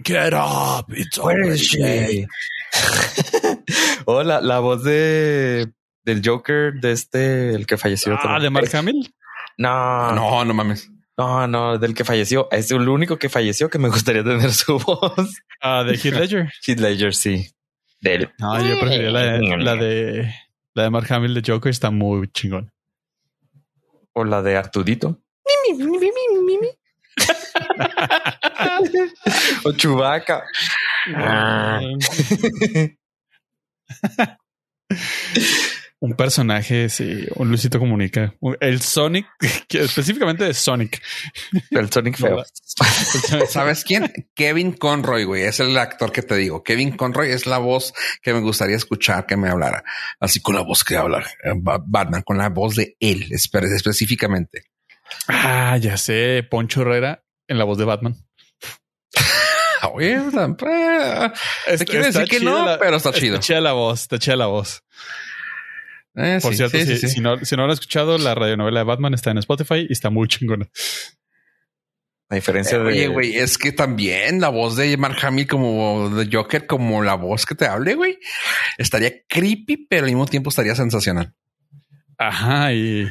[0.04, 0.86] Get up.
[0.94, 2.26] It's Where is she?
[4.04, 5.72] oh, la, voz de
[6.04, 8.16] del Joker de este, el que falleció.
[8.22, 9.12] Ah, de Mark Hamill.
[9.56, 10.90] No, no, no mames.
[11.18, 12.46] No, no, del que falleció.
[12.52, 15.42] Es el único que falleció que me gustaría tener su voz.
[15.60, 16.52] Ah, de Heath Ledger.
[16.64, 17.50] Heath Ledger, sí.
[18.00, 18.30] Del...
[18.38, 20.32] No, yo preferiría la de, la de
[20.74, 21.70] la de Mark Hamill de Joker.
[21.70, 22.70] Está muy chingón.
[24.12, 25.20] O la de Artudito.
[29.64, 30.44] o Chubaca.
[36.00, 36.04] Ah.
[36.06, 38.34] un personaje, sí, un Luisito Comunica.
[38.60, 39.26] El Sonic,
[39.68, 41.02] específicamente de Sonic.
[41.70, 42.44] El Sonic feo.
[43.48, 44.12] ¿Sabes quién?
[44.34, 45.42] Kevin Conroy, güey.
[45.42, 46.62] Es el actor que te digo.
[46.62, 47.92] Kevin Conroy es la voz
[48.22, 49.82] que me gustaría escuchar que me hablara.
[50.20, 54.64] Así con la voz que habla eh, Batman, con la voz de él específicamente.
[55.26, 56.46] Ah, ya sé.
[56.48, 58.16] Poncho Herrera en la voz de Batman.
[59.92, 60.20] Oye,
[61.78, 63.34] te quiero decir que no, pero está chido.
[63.36, 64.82] Está chida la voz, está chida la voz.
[66.18, 69.30] Eh, Por cierto, si, no, si no lo han escuchado, la radionovela de Batman está
[69.30, 70.68] en Spotify y está muy chingona.
[72.28, 72.86] A diferencia eh, de.
[72.86, 77.14] Oye, güey, es que también la voz de Mark Hamill como de Joker, como la
[77.14, 78.18] voz que te hable, güey,
[78.76, 81.32] estaría creepy, pero al mismo tiempo estaría sensacional.
[82.18, 83.08] Ajá, y.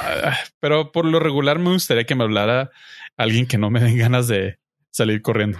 [0.00, 2.70] Ah, pero por lo regular me gustaría que me hablara
[3.16, 4.58] alguien que no me den ganas de
[4.90, 5.58] salir corriendo.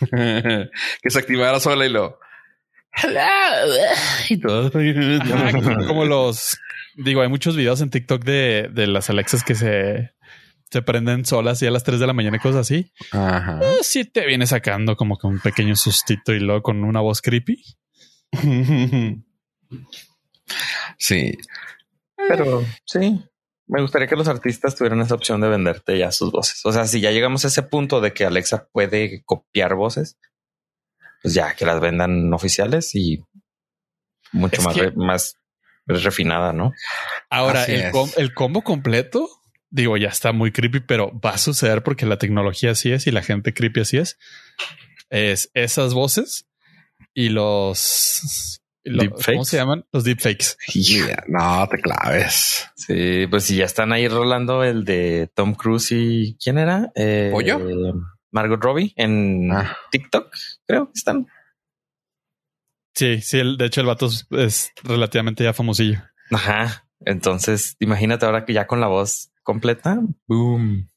[0.10, 2.20] que se activara sola y lo.
[4.28, 4.70] Y todo.
[5.88, 6.58] como los
[6.96, 10.12] digo, hay muchos videos en TikTok de, de las Alexas que se,
[10.70, 12.92] se prenden solas y a las 3 de la mañana y cosas así.
[13.10, 13.60] Ajá.
[13.62, 17.20] Eh, sí te viene sacando como que un pequeño sustito y luego con una voz
[17.22, 17.62] creepy.
[20.98, 21.38] sí.
[22.28, 23.20] Pero sí,
[23.66, 26.64] me gustaría que los artistas tuvieran esa opción de venderte ya sus voces.
[26.64, 30.18] O sea, si ya llegamos a ese punto de que Alexa puede copiar voces,
[31.22, 33.24] pues ya que las vendan oficiales y
[34.32, 35.36] mucho más, más
[35.86, 36.72] refinada, ¿no?
[37.30, 39.28] Ahora, el, el, combo completo,
[39.70, 43.10] digo, ya está muy creepy, pero va a suceder porque la tecnología así es y
[43.10, 44.18] la gente creepy así es.
[45.10, 46.46] Es esas voces
[47.14, 48.60] y los
[49.26, 49.84] ¿Cómo se llaman?
[49.92, 50.56] Los deepfakes.
[51.28, 52.66] no te claves.
[52.74, 56.90] Sí, pues si ya están ahí rolando el de Tom Cruise y quién era?
[56.96, 57.60] Eh, ¿Pollo?
[58.32, 59.76] Margot Robbie en ah.
[59.90, 60.34] TikTok,
[60.66, 61.26] creo que están.
[62.94, 66.02] Sí, sí, de hecho el vato es, relativamente ya famosillo.
[66.30, 66.88] Ajá.
[67.04, 70.88] Entonces, imagínate ahora que ya con la voz completa, boom.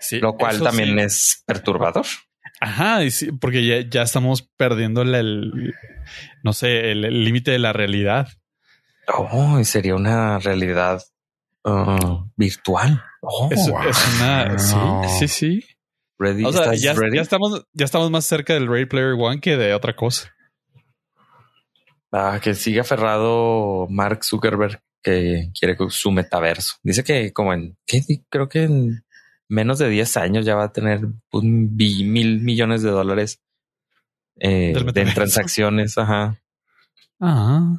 [0.00, 2.06] Sí, Lo cual también es perturbador.
[2.60, 3.00] Ajá,
[3.40, 5.74] porque ya, estamos perdiendo el,
[6.42, 8.28] no sé, el límite de la realidad.
[9.08, 11.02] Oh, sería una realidad
[11.64, 13.02] uh, virtual.
[13.28, 14.56] Oh, es, una.
[15.18, 15.64] Sí, sí, sí.
[16.44, 19.96] o sea, ya, estamos, ya estamos más cerca del Ready Player One que de otra
[19.96, 20.32] cosa.
[22.12, 26.74] Ah, que sigue aferrado Mark Zuckerberg que quiere su metaverso.
[26.82, 28.02] Dice que como en, ¿qué?
[28.28, 29.04] creo que en
[29.48, 31.00] menos de 10 años ya va a tener
[31.32, 33.40] un mil millones de dólares
[34.38, 35.98] eh, de transacciones.
[35.98, 36.40] Ajá.
[37.20, 37.76] Ah.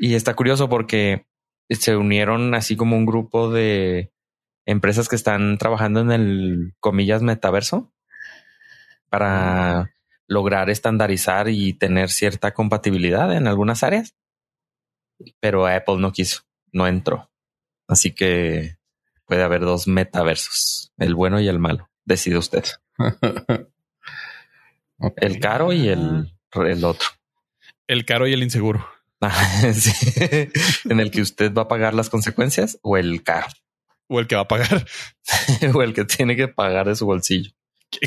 [0.00, 1.24] Y está curioso porque
[1.68, 4.10] se unieron así como un grupo de
[4.66, 7.92] empresas que están trabajando en el comillas metaverso
[9.08, 9.92] para
[10.26, 14.14] lograr estandarizar y tener cierta compatibilidad en algunas áreas.
[15.40, 16.42] Pero Apple no quiso,
[16.72, 17.30] no entró.
[17.88, 18.76] Así que
[19.26, 21.90] puede haber dos metaversos, el bueno y el malo.
[22.04, 22.64] Decide usted.
[25.16, 27.08] El caro y el, el otro.
[27.86, 28.86] El caro y el inseguro.
[30.84, 33.48] En el que usted va a pagar las consecuencias o el caro.
[34.12, 34.84] O el que va a pagar.
[35.74, 37.52] o el que tiene que pagar de su bolsillo.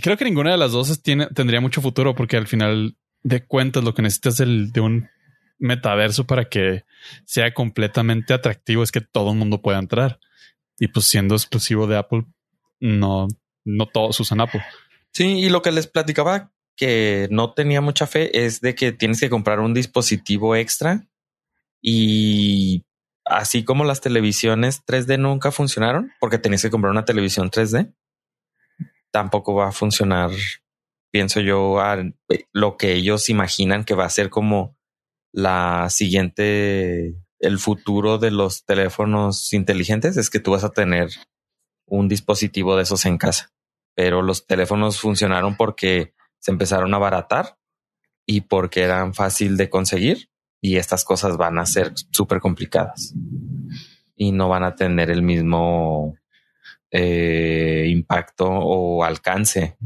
[0.02, 3.84] Creo que ninguna de las dos tiene, tendría mucho futuro porque al final de cuentas
[3.84, 5.10] lo que necesitas de un
[5.60, 6.84] metaverso para que
[7.26, 10.20] sea completamente atractivo es que todo el mundo pueda entrar.
[10.78, 12.26] Y pues siendo exclusivo de Apple,
[12.80, 13.28] no,
[13.64, 14.64] no todos usan Apple.
[15.14, 19.20] Sí, y lo que les platicaba que no tenía mucha fe es de que tienes
[19.20, 21.06] que comprar un dispositivo extra
[21.82, 22.84] y
[23.26, 27.94] así como las televisiones 3D nunca funcionaron porque tenías que comprar una televisión 3D.
[29.12, 30.32] tampoco va a funcionar,
[31.12, 32.04] pienso yo, a
[32.52, 34.76] lo que ellos imaginan que va a ser como
[35.32, 41.10] la siguiente, el futuro de los teléfonos inteligentes es que tú vas a tener
[41.86, 43.50] un dispositivo de esos en casa.
[43.96, 47.58] Pero los teléfonos funcionaron porque se empezaron a abaratar
[48.26, 50.30] y porque eran fácil de conseguir
[50.64, 53.14] y estas cosas van a ser súper complicadas
[54.16, 56.16] y no van a tener el mismo
[56.90, 59.78] eh, impacto o alcance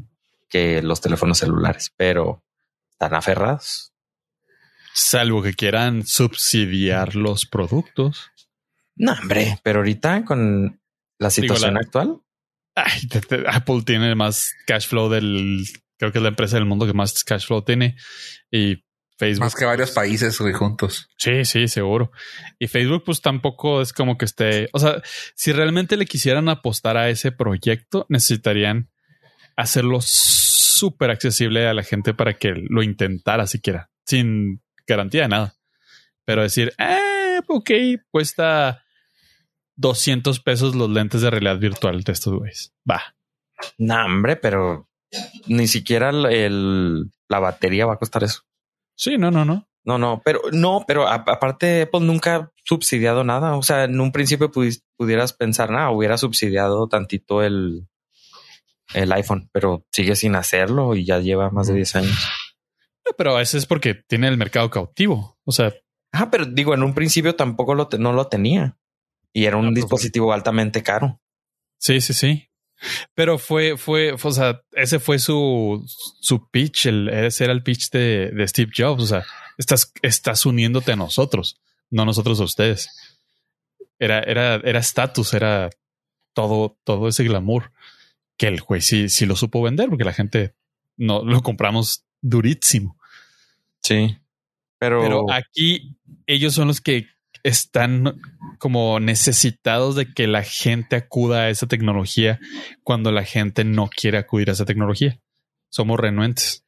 [0.47, 2.43] que los teléfonos celulares, pero
[2.91, 3.91] están aferrados.
[4.93, 8.29] Salvo que quieran subsidiar los productos.
[8.95, 10.79] No, hombre, pero ahorita con
[11.17, 12.21] la situación actual.
[13.47, 15.65] Apple tiene más cash flow del,
[15.97, 17.95] creo que es la empresa del mundo que más cash flow tiene
[18.51, 18.85] y
[19.17, 19.45] Facebook.
[19.45, 21.09] Más que varios países juntos.
[21.17, 22.11] Sí, sí, seguro.
[22.59, 24.69] Y Facebook, pues tampoco es como que esté.
[24.73, 25.01] O sea,
[25.35, 28.89] si realmente le quisieran apostar a ese proyecto, necesitarían
[29.55, 35.55] hacerlo súper accesible a la gente para que lo intentara siquiera, sin garantía de nada.
[36.23, 37.71] Pero decir, eh, ok,
[38.11, 38.83] cuesta
[39.77, 42.73] 200 pesos los lentes de realidad virtual de estos güeyes.
[42.89, 43.15] Va.
[43.77, 44.87] No, hombre, pero
[45.47, 48.43] ni siquiera el, la batería va a costar eso.
[48.97, 49.69] Sí, no, no, no.
[49.85, 53.55] No, no, pero no, pero aparte Apple nunca ha subsidiado nada.
[53.55, 57.87] O sea, en un principio pudieras pensar, nada, hubiera subsidiado tantito el,
[58.93, 62.17] el iPhone, pero sigue sin hacerlo y ya lleva más de 10 años.
[63.17, 65.37] pero eso es porque tiene el mercado cautivo.
[65.45, 65.73] O sea,
[66.11, 68.77] ah, pero digo, en un principio tampoco lo no lo tenía
[69.31, 71.21] y era un dispositivo altamente caro.
[71.79, 72.46] Sí, sí, sí.
[73.13, 77.89] Pero fue, fue, o sea, ese fue su, su pitch, el, ese era el pitch
[77.89, 79.03] de, de Steve Jobs.
[79.03, 79.25] O sea,
[79.57, 81.59] estás, estás uniéndote a nosotros,
[81.89, 82.89] no nosotros a ustedes.
[83.99, 85.69] Era, era, era estatus, era
[86.33, 87.71] todo, todo ese glamour
[88.37, 90.53] que el juez sí, sí lo supo vender porque la gente
[90.95, 92.97] no lo compramos durísimo.
[93.81, 94.17] Sí,
[94.77, 95.97] pero, pero aquí
[96.27, 97.07] ellos son los que
[97.47, 98.19] están
[98.59, 102.39] como necesitados de que la gente acuda a esa tecnología
[102.83, 105.19] cuando la gente no quiere acudir a esa tecnología.
[105.69, 106.65] Somos renuentes.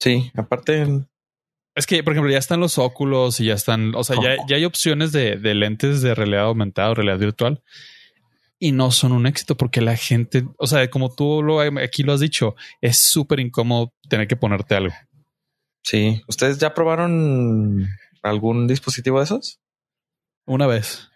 [0.00, 0.86] Sí, aparte.
[1.74, 4.56] Es que, por ejemplo, ya están los óculos y ya están, o sea, ya, ya,
[4.56, 7.62] hay opciones de, de, lentes de realidad aumentada o realidad virtual
[8.58, 12.12] y no son un éxito porque la gente, o sea, como tú lo, aquí lo
[12.12, 14.94] has dicho, es súper incómodo tener que ponerte algo.
[15.84, 17.88] Sí, ¿ustedes ya probaron
[18.22, 19.60] algún dispositivo de esos?
[20.46, 21.10] Una vez.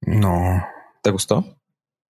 [0.00, 0.64] No.
[1.02, 1.58] ¿Te gustó?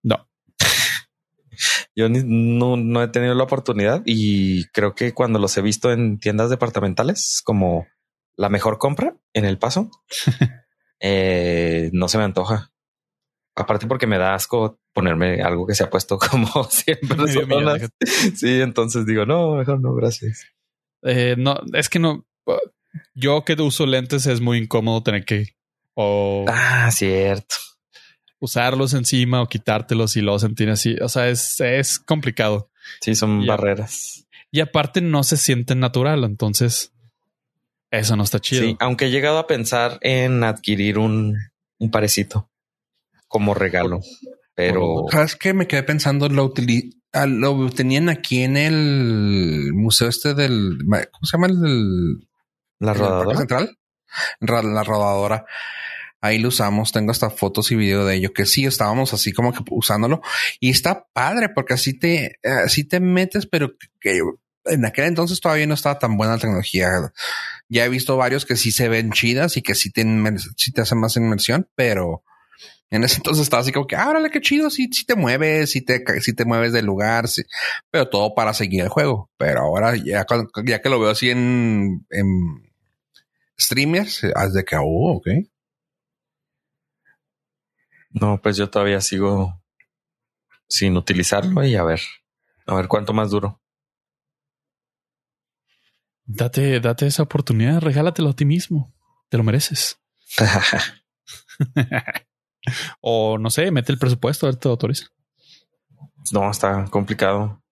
[0.02, 0.28] No.
[1.94, 6.50] Yo no, he tenido la oportunidad y creo que cuando los he visto en tiendas
[6.50, 7.86] departamentales como
[8.36, 9.90] la mejor compra en el paso,
[11.00, 12.72] eh, no se me antoja.
[13.56, 17.16] Aparte porque me da asco ponerme algo que se ha puesto como siempre.
[18.36, 20.46] Sí, entonces digo, no, mejor no, gracias.
[21.02, 22.26] Eh, no, es que no,
[23.14, 25.58] yo que uso lentes es muy incómodo tener que
[26.00, 27.56] o ah, cierto.
[28.38, 30.94] Usarlos encima o quitártelos y luego sentir así.
[31.02, 32.70] O sea, es, es complicado.
[33.00, 34.24] Sí, son barreras.
[34.52, 36.22] Y aparte no se sienten natural.
[36.22, 36.92] Entonces,
[37.90, 38.62] eso no está chido.
[38.62, 41.36] Sí, aunque he llegado a pensar en adquirir un,
[41.78, 42.48] un parecito
[43.26, 44.00] como regalo.
[44.54, 46.52] Pero sabes que me quedé pensando lo
[47.12, 52.27] ah, lo tenían aquí en el museo este del ¿cómo se llama el
[52.78, 53.78] la rodadora central,
[54.40, 55.44] la rodadora.
[56.20, 56.90] Ahí lo usamos.
[56.92, 60.20] Tengo hasta fotos y video de ello que sí estábamos así como que usándolo
[60.58, 64.20] y está padre porque así te, así te metes, pero que
[64.64, 66.88] en aquel entonces todavía no estaba tan buena la tecnología.
[67.68, 70.04] Ya he visto varios que sí se ven chidas y que sí te,
[70.56, 72.24] sí te hacen más inmersión, pero
[72.90, 75.70] en ese entonces estaba así como que, ah, órale, qué chido, si sí, te mueves,
[75.70, 77.42] si te, si te mueves del lugar, sí,
[77.90, 79.30] pero todo para seguir el juego.
[79.36, 80.26] Pero ahora ya,
[80.64, 82.67] ya que lo veo así en, en
[83.60, 85.28] streamers, haz de que, oh, ok.
[88.10, 89.62] No, pues yo todavía sigo
[90.68, 92.00] sin utilizarlo y a ver,
[92.66, 93.60] a ver cuánto más duro.
[96.24, 98.94] Date, date esa oportunidad, regálatelo a ti mismo.
[99.30, 100.00] Te lo mereces.
[103.00, 105.06] o no sé, mete el presupuesto, a ver te autoriza.
[106.32, 107.62] No, está complicado.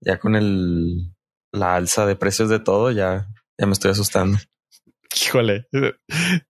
[0.00, 1.14] Ya con el
[1.52, 3.28] la alza de precios de todo, ya,
[3.58, 4.38] ya me estoy asustando.
[5.22, 5.66] Híjole,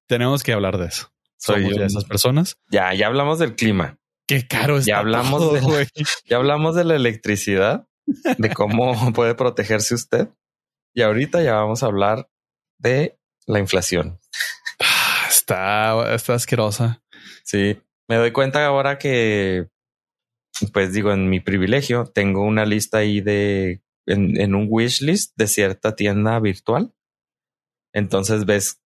[0.06, 1.12] tenemos que hablar de eso.
[1.36, 2.58] Soy de esas personas.
[2.70, 3.98] Ya, ya hablamos del clima.
[4.26, 5.88] Qué caro Ya hablamos de,
[6.26, 10.28] ya hablamos de la electricidad, de cómo puede protegerse usted.
[10.94, 12.28] Y ahorita ya vamos a hablar
[12.78, 14.18] de la inflación.
[15.28, 17.02] Está, está asquerosa.
[17.44, 19.68] Sí, me doy cuenta ahora que
[20.72, 25.34] pues digo, en mi privilegio, tengo una lista ahí de, en, en un wish list
[25.36, 26.92] de cierta tienda virtual.
[27.92, 28.80] Entonces ves,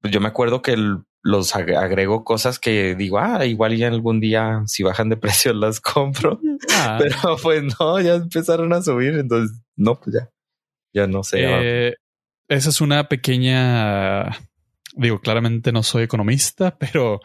[0.00, 0.76] pues yo me acuerdo que
[1.22, 5.80] los agrego cosas que digo, ah, igual ya algún día si bajan de precio las
[5.80, 6.40] compro.
[6.72, 6.98] Ah.
[7.00, 9.14] Pero pues no, ya empezaron a subir.
[9.18, 10.30] Entonces, no, pues ya,
[10.92, 11.38] ya no sé.
[11.42, 11.94] Eh,
[12.48, 14.30] esa es una pequeña
[14.96, 17.20] digo, claramente no soy economista, pero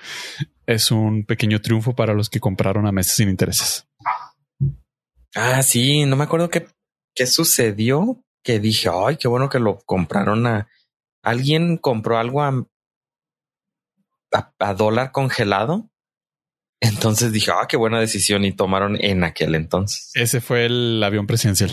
[0.65, 3.87] es un pequeño triunfo para los que compraron a meses sin intereses.
[5.33, 6.67] Ah, sí, no me acuerdo qué,
[7.15, 10.67] qué sucedió, que dije, ay, qué bueno que lo compraron a...
[11.23, 12.67] Alguien compró algo a,
[14.59, 15.89] a, dólar congelado.
[16.79, 20.09] Entonces dije, ah, qué buena decisión y tomaron en aquel entonces.
[20.15, 21.71] Ese fue el avión presidencial.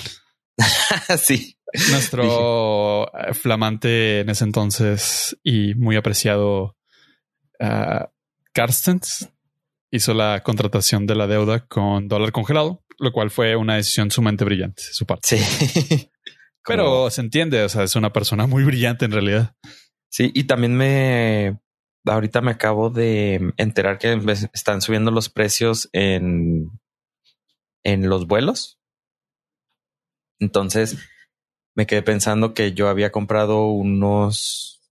[1.19, 1.57] sí.
[1.91, 6.77] Nuestro eh, flamante en ese entonces y muy apreciado
[7.61, 8.05] uh,
[8.53, 9.29] Carstens
[9.91, 14.45] hizo la contratación de la deuda con dólar congelado, lo cual fue una decisión sumamente
[14.45, 15.39] brillante su parte.
[15.39, 16.11] Sí.
[16.65, 19.57] Pero se entiende, o sea, es una persona muy brillante en realidad.
[20.11, 21.59] Sí, y también me
[22.05, 24.19] ahorita me acabo de enterar que
[24.53, 26.71] están subiendo los precios en
[27.85, 28.79] en los vuelos.
[30.41, 30.99] Entonces,
[31.75, 34.83] me quedé pensando que yo había comprado unos,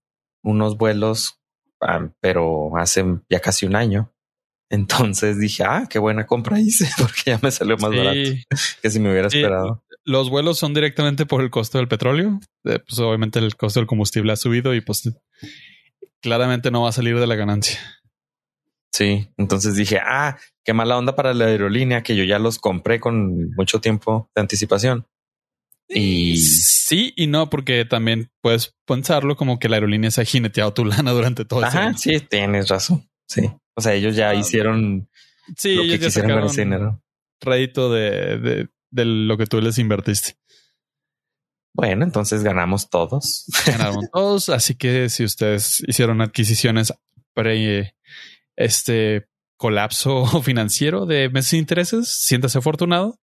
[0.42, 1.40] unos vuelos,
[1.80, 4.12] ah, pero hace ya casi un año.
[4.70, 8.30] Entonces dije, ah, qué buena compra hice, porque ya me salió más barato
[8.82, 9.82] que si me hubiera esperado.
[10.08, 12.40] Los vuelos son directamente por el costo del petróleo.
[12.64, 15.10] Eh, pues obviamente el costo del combustible ha subido y pues
[16.22, 17.78] claramente no va a salir de la ganancia.
[18.90, 23.00] Sí, entonces dije, ah, qué mala onda para la aerolínea que yo ya los compré
[23.00, 25.06] con mucho tiempo de anticipación.
[25.90, 30.72] Y sí y no, porque también puedes pensarlo como que la aerolínea se ha jineteado
[30.72, 33.06] tu lana durante todo Ajá, sí, tienes razón.
[33.26, 33.50] Sí.
[33.74, 35.10] O sea, ellos ya ah, hicieron
[35.54, 37.02] sí, lo que quisieron con ese dinero.
[37.42, 40.36] Rédito de, de, de, lo que tú les invertiste.
[41.74, 43.44] Bueno, entonces ganamos todos.
[43.66, 44.48] Ganamos todos.
[44.48, 46.92] Así que si ustedes hicieron adquisiciones
[47.34, 47.94] pre
[48.56, 53.20] este colapso financiero de meses de intereses, siéntase afortunado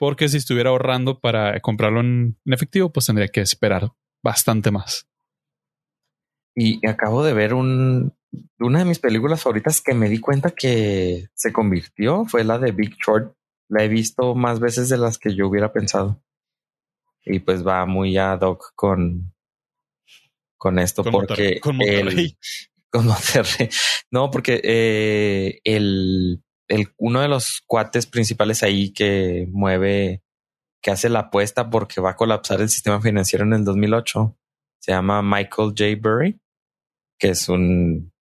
[0.00, 3.90] porque si estuviera ahorrando para comprarlo en, efectivo, pues tendría que esperar
[4.24, 5.06] bastante más.
[6.56, 8.14] Y acabo de ver un,
[8.58, 12.72] una de mis películas favoritas que me di cuenta que se convirtió fue la de
[12.72, 13.34] Big Short.
[13.70, 16.22] La he visto más veces de las que yo hubiera pensado.
[17.24, 19.32] Y pues va muy ad hoc con,
[20.58, 22.36] con esto, porque con El,
[22.90, 23.06] con
[24.10, 26.42] No, porque eh, el,
[26.98, 30.22] uno de los cuates principales ahí que mueve,
[30.82, 34.36] que hace la apuesta porque va a colapsar el sistema financiero en el 2008,
[34.80, 35.84] se llama Michael J.
[36.00, 36.40] Burry,
[37.18, 38.12] que es un,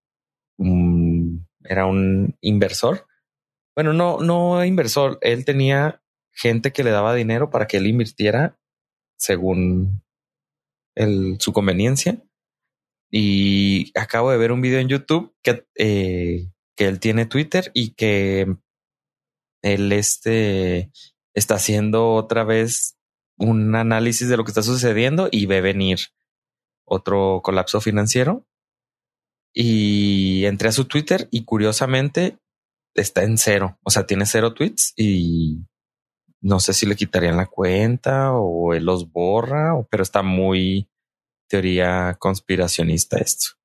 [1.64, 3.06] era un inversor.
[3.80, 6.04] Bueno, no, no inversor, él tenía
[6.34, 8.60] gente que le daba dinero para que él invirtiera
[9.18, 10.04] según
[11.40, 12.22] su conveniencia.
[13.10, 17.92] Y acabo de ver un video en YouTube que eh, que él tiene Twitter y
[17.92, 18.54] que
[19.62, 20.92] él este,
[21.34, 22.98] está haciendo otra vez
[23.38, 26.00] un análisis de lo que está sucediendo y ve venir
[26.84, 28.46] otro colapso financiero.
[29.54, 32.40] Y entré a su Twitter y curiosamente
[32.94, 33.78] está en cero.
[33.84, 35.66] O sea, tiene cero tweets y
[36.42, 40.90] no sé si le quitarían la cuenta o él los borra, pero está muy
[41.48, 43.56] teoría conspiracionista esto.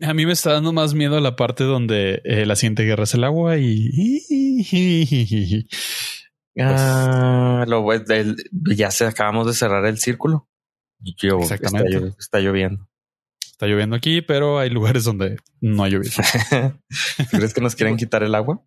[0.00, 3.14] A mí me está dando más miedo la parte donde eh, la siguiente guerra es
[3.14, 5.66] el agua y.
[6.56, 7.84] Ah, lo
[8.76, 10.48] ya se acabamos de cerrar el círculo.
[11.40, 12.14] Exactamente.
[12.16, 12.88] Está, lloviendo.
[13.54, 16.10] Está lloviendo aquí, pero hay lugares donde no ha llovido.
[17.30, 18.66] ¿Crees que nos quieren quitar el agua?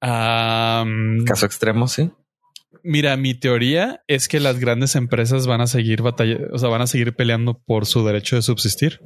[0.00, 2.10] Caso extremo, sí.
[2.82, 6.82] Mira, mi teoría es que las grandes empresas van a seguir batallando, o sea, van
[6.82, 8.98] a seguir peleando por su derecho de subsistir.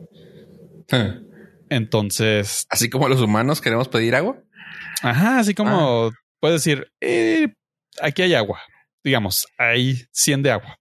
[1.69, 2.65] Entonces.
[2.71, 4.43] Así como los humanos queremos pedir agua.
[5.03, 6.11] Ajá, así como ah.
[6.41, 7.49] puedes decir, eh,
[8.01, 8.63] aquí hay agua.
[9.05, 10.79] Digamos, hay 100 de agua.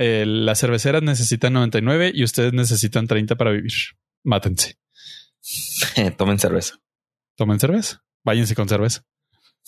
[0.00, 3.72] Eh, las cerveceras necesitan 99 y ustedes necesitan 30 para vivir.
[4.22, 4.78] Mátense.
[6.16, 6.76] Tomen cerveza.
[7.34, 8.04] Tomen cerveza.
[8.22, 9.02] Váyanse con cerveza.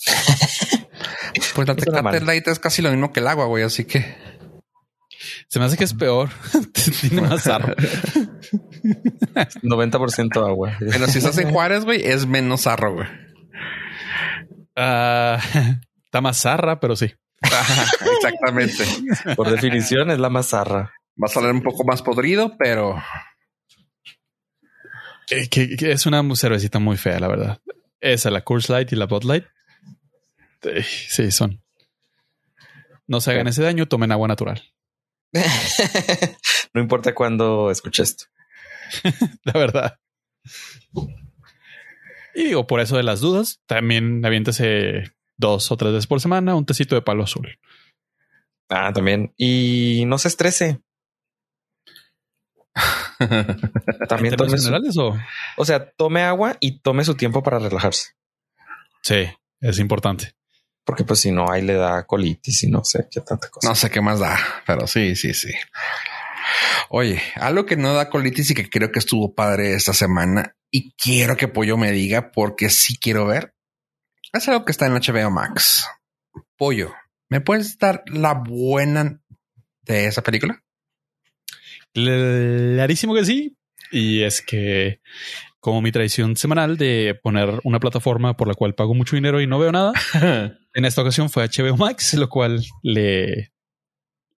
[1.53, 3.65] pues la Tecate Light es casi lo mismo que el agua, güey.
[3.65, 4.15] Así que
[5.49, 6.29] se me hace que es peor.
[7.01, 7.75] Tiene más arro.
[7.75, 10.77] 90% agua.
[10.79, 13.07] Pero si estás en Juárez, güey, es menos arro, güey.
[14.77, 15.41] Ah,
[16.05, 17.13] está más zarra, pero sí.
[18.15, 18.83] Exactamente.
[19.35, 20.93] Por definición es la más zarra.
[21.21, 22.95] Va a salir un poco más podrido, pero
[25.49, 27.61] que, es una cervecita muy fea, la verdad.
[27.99, 29.45] Esa, la Coors Light y la Bud Light.
[30.83, 31.63] Sí, son.
[33.07, 34.61] No se hagan ese daño, tomen agua natural.
[36.73, 38.25] no importa cuándo escuché esto.
[39.43, 39.99] La verdad.
[42.35, 46.55] Y digo, por eso de las dudas, también aviéntese dos o tres veces por semana
[46.55, 47.59] un tecito de palo azul.
[48.69, 49.33] Ah, también.
[49.35, 50.79] Y no se estrese.
[54.07, 55.13] también tome generales o?
[55.57, 58.11] o sea, tome agua y tome su tiempo para relajarse.
[59.03, 59.27] Sí,
[59.59, 60.35] es importante.
[60.85, 63.67] Porque pues si no, ahí le da colitis y no sé qué tanta cosa.
[63.67, 65.51] No sé qué más da, pero sí, sí, sí.
[66.89, 70.93] Oye, algo que no da colitis y que creo que estuvo padre esta semana y
[70.93, 73.53] quiero que Pollo me diga porque sí quiero ver.
[74.33, 75.85] Es algo que está en HBO Max.
[76.57, 76.93] Pollo,
[77.27, 79.19] ¿me puedes dar la buena
[79.81, 80.63] de esa película?
[81.93, 83.57] Clarísimo que sí.
[83.91, 85.01] Y es que
[85.59, 89.47] como mi tradición semanal de poner una plataforma por la cual pago mucho dinero y
[89.47, 89.91] no veo nada,
[90.73, 93.51] en esta ocasión fue HBO Max, lo cual le,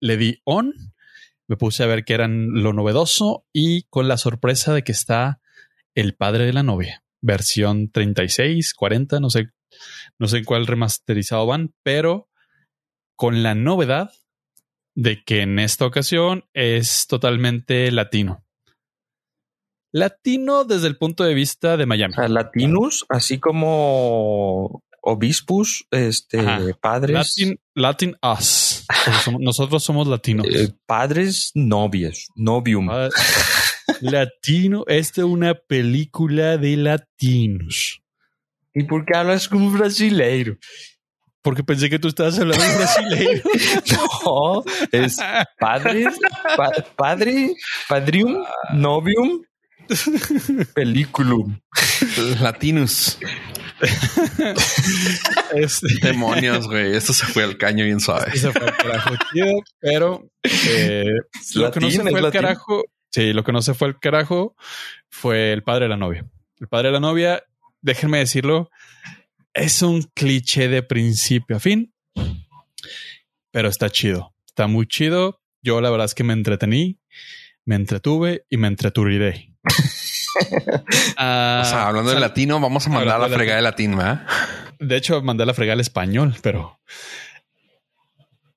[0.00, 0.72] le di on.
[1.48, 5.40] Me puse a ver qué eran lo novedoso y con la sorpresa de que está
[5.94, 9.50] El padre de la novia, versión 36, 40, no sé,
[10.18, 12.28] no sé en cuál remasterizado van, pero
[13.16, 14.10] con la novedad
[14.94, 18.44] de que en esta ocasión es totalmente latino.
[19.92, 22.14] Latino desde el punto de vista de Miami.
[22.28, 26.42] Latinus, así como obispus, este,
[26.80, 27.14] padres.
[27.14, 28.86] Latin, Latin us.
[29.38, 30.46] nosotros somos latinos.
[30.48, 32.88] Eh, padres novios, novium.
[34.00, 38.01] latino, esta es una película de latinos.
[38.74, 40.56] ¿Y por qué hablas como brasileiro?
[41.42, 43.42] Porque pensé que tú estabas hablando de brasileiro.
[44.24, 45.18] no, es
[45.58, 46.18] padres,
[46.96, 47.54] padre,
[47.88, 49.42] padrium, novium,
[50.74, 51.58] Películum.
[52.40, 53.18] Latinus.
[55.54, 56.94] Este, Demonios, güey.
[56.96, 58.34] Esto se fue al caño bien suave.
[58.36, 59.14] Se fue al carajo,
[59.80, 61.04] pero eh,
[61.54, 62.84] lo que no se fue al carajo.
[63.10, 64.56] Sí, lo que no se fue al carajo
[65.10, 66.24] fue el padre de la novia.
[66.58, 67.42] El padre de la novia,
[67.82, 68.70] déjenme decirlo,
[69.52, 71.92] es un cliché de principio a fin,
[73.50, 74.34] pero está chido.
[74.46, 75.40] Está muy chido.
[75.62, 76.98] Yo la verdad es que me entretení,
[77.64, 79.54] me entretuve y me entreturiré.
[81.18, 84.26] Ah, o sea, hablando de latino, vamos a mandar la fregada de latín, ¿verdad?
[84.78, 86.80] De hecho, mandé la fregada al español, pero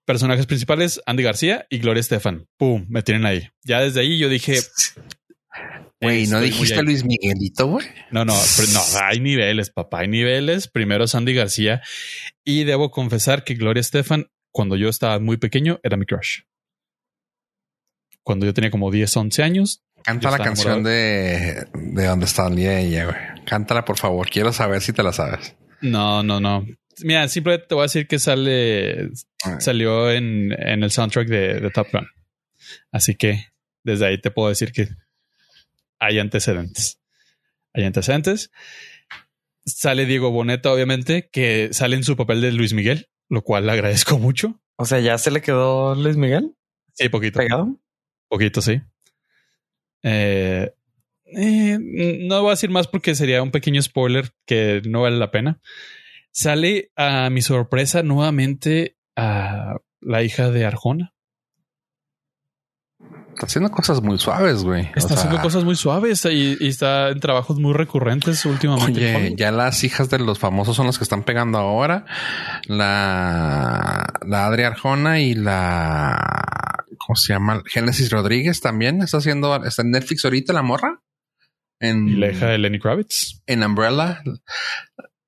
[0.06, 2.48] personajes principales, Andy García y Gloria Estefan.
[2.58, 3.50] Pum, me tienen ahí.
[3.64, 4.58] Ya desde ahí yo dije.
[6.02, 7.88] Güey, ¿no dijiste Luis Miguelito, güey?
[8.12, 10.68] No, no, no, hay niveles, papá, hay niveles.
[10.68, 11.82] Primero es Andy García
[12.44, 16.42] y debo confesar que Gloria Estefan, cuando yo estaba muy pequeño, era mi crush.
[18.24, 23.06] Cuando yo tenía como 10, 11 años, Canta la canción de, de donde está ella,
[23.06, 23.18] güey.
[23.44, 24.30] Cántala, por favor.
[24.30, 25.56] Quiero saber si te la sabes.
[25.82, 26.64] No, no, no.
[27.02, 29.10] Mira, simplemente te voy a decir que sale,
[29.58, 32.08] salió en, en el soundtrack de, de, Top Gun.
[32.92, 33.48] Así que
[33.84, 34.90] desde ahí te puedo decir que
[36.06, 37.00] hay antecedentes.
[37.74, 38.52] Hay antecedentes.
[39.66, 43.72] Sale Diego Boneta, obviamente, que sale en su papel de Luis Miguel, lo cual le
[43.72, 44.62] agradezco mucho.
[44.78, 46.56] O sea, ya se le quedó Luis Miguel.
[46.94, 47.40] Sí, poquito.
[47.40, 47.80] ¿Pegado?
[48.30, 48.82] Poquito, sí.
[50.04, 50.72] Eh,
[51.26, 51.80] eh,
[52.22, 55.60] no voy a decir más porque sería un pequeño spoiler que no vale la pena.
[56.32, 61.15] Sale a mi sorpresa nuevamente a la hija de Arjona.
[63.36, 64.90] Está haciendo cosas muy suaves, güey.
[64.96, 69.14] Está haciendo cosas muy suaves y, está en trabajos muy recurrentes últimamente.
[69.14, 72.06] Oye, ya las hijas de los famosos son las que están pegando ahora.
[72.68, 76.18] La, la Adri Arjona y la
[76.98, 77.62] ¿cómo se llama?
[77.66, 81.02] Génesis Rodríguez también está haciendo, está en Netflix ahorita la morra.
[81.82, 83.42] En, y la hija de Lenny Kravitz.
[83.48, 84.24] En Umbrella.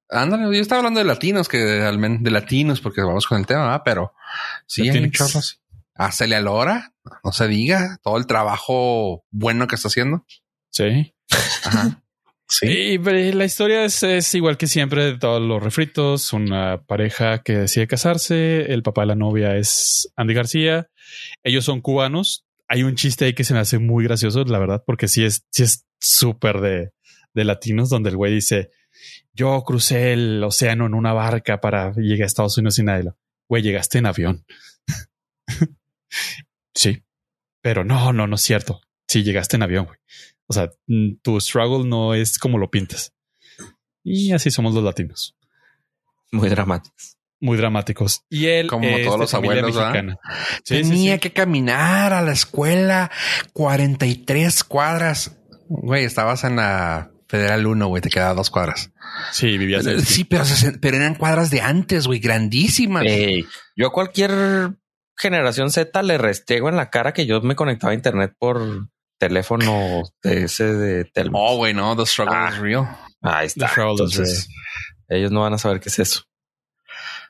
[0.09, 4.13] Ándale, yo estaba hablando de latinos, que de latinos, porque vamos con el tema, pero
[4.65, 5.11] sí, hay
[5.97, 6.21] chorros.
[6.21, 6.93] A Lora,
[7.23, 10.25] no se diga, todo el trabajo bueno que está haciendo.
[10.69, 11.13] Sí.
[11.63, 12.03] Ajá.
[12.49, 12.97] Sí.
[12.97, 16.31] la historia es, es, igual que siempre de todos los refritos.
[16.33, 18.71] Una pareja que decide casarse.
[18.71, 20.89] El papá de la novia es Andy García.
[21.43, 22.45] Ellos son cubanos.
[22.69, 25.45] Hay un chiste ahí que se me hace muy gracioso, la verdad, porque sí es,
[25.51, 26.91] sí es súper de,
[27.33, 28.71] de latinos, donde el güey dice,
[29.33, 33.11] yo crucé el océano en una barca para llegar a Estados Unidos sin nadie.
[33.47, 34.45] Güey, llegaste en avión.
[36.73, 37.03] sí,
[37.61, 38.81] pero no, no, no es cierto.
[39.07, 39.97] Sí, llegaste en avión, güey.
[40.47, 40.69] O sea,
[41.21, 43.13] tu struggle no es como lo pintas.
[44.03, 45.35] Y así somos los latinos.
[46.31, 48.23] Muy dramáticos muy dramáticos.
[48.29, 49.77] Y él, como todos los abuelos,
[50.65, 53.11] tenía que caminar a la escuela
[53.53, 55.37] 43 cuadras.
[55.69, 58.91] Güey, estabas en la Federal 1, güey, te quedaba dos cuadras.
[59.31, 59.85] Sí, vivías.
[60.05, 60.43] Sí, pero,
[60.81, 63.03] pero eran cuadras de antes, güey, grandísimas.
[63.75, 64.31] yo a cualquier
[65.17, 68.87] generación Z le restego en la cara que yo me conectaba a internet por
[69.17, 71.35] teléfono de ese de Telmex.
[71.37, 72.87] Oh, güey, no, the struggle ah, is real.
[73.21, 73.71] Ahí está.
[73.75, 74.47] Entonces,
[75.09, 76.23] ellos no van a saber qué es eso.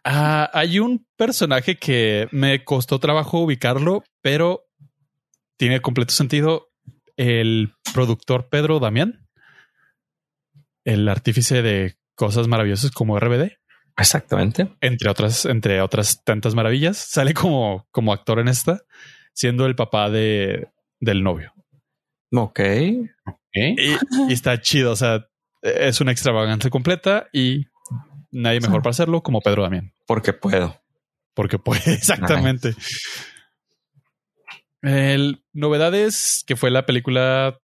[0.03, 4.65] Ah, hay un personaje que me costó trabajo ubicarlo, pero
[5.57, 6.69] tiene completo sentido.
[7.15, 9.27] El productor Pedro Damián,
[10.85, 13.53] el artífice de cosas maravillosas como RBD.
[13.97, 14.75] Exactamente.
[14.81, 18.81] Entre otras, entre otras tantas maravillas, sale como, como actor en esta,
[19.33, 20.67] siendo el papá de,
[20.99, 21.53] del novio.
[22.33, 22.59] Ok.
[23.53, 23.97] Y,
[24.29, 24.91] está chido.
[24.91, 25.27] O sea,
[25.61, 27.65] es una extravagancia completa y
[28.31, 29.93] nadie mejor para hacerlo como Pedro Damián.
[30.05, 30.79] Porque puedo.
[31.33, 32.75] Porque puede, exactamente.
[34.81, 37.59] El, novedades que fue la película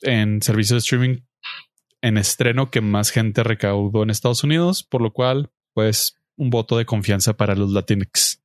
[0.00, 1.18] en servicio de streaming
[2.02, 6.76] en estreno que más gente recaudó en Estados Unidos, por lo cual, pues, un voto
[6.76, 8.42] de confianza para los Latinx.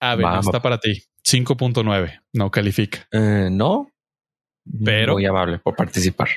[0.00, 1.02] A ver, está para ti.
[1.24, 2.22] 5.9.
[2.34, 3.08] No califica.
[3.10, 3.90] Eh, no.
[4.84, 5.14] Pero.
[5.14, 6.28] Muy amable por participar.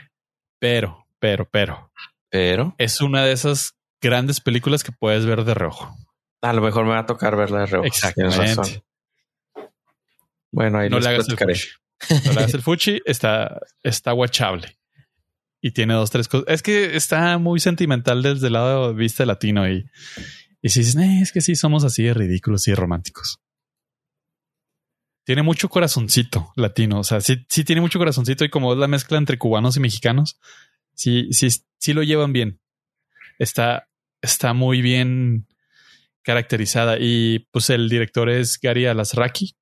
[0.60, 1.92] Pero, pero, pero.
[2.30, 2.76] Pero.
[2.78, 5.96] Es una de esas grandes películas que puedes ver de reojo.
[6.42, 7.86] A lo mejor me va a tocar verla de reojo.
[7.86, 8.84] Exactamente.
[10.52, 11.70] Bueno, ahí no le hagas el fuchi.
[12.26, 13.02] No le hagas el fuchi.
[13.06, 14.79] Está, está guachable.
[15.62, 16.48] Y tiene dos, tres cosas.
[16.48, 19.86] Es que está muy sentimental desde el lado de vista latino y,
[20.62, 23.42] y si dices, es que sí somos así de ridículos y románticos
[25.30, 27.02] tiene mucho corazoncito latino.
[27.02, 29.80] O sea, sí, sí tiene mucho corazoncito y como es la mezcla entre cubanos y
[29.80, 30.40] mexicanos,
[30.96, 32.60] sí, sí, sí lo llevan bien.
[33.38, 33.88] Está,
[34.24, 35.48] está muy bien
[36.24, 36.98] caracterizada.
[37.00, 39.56] Y pues el director es Gary Alasraki,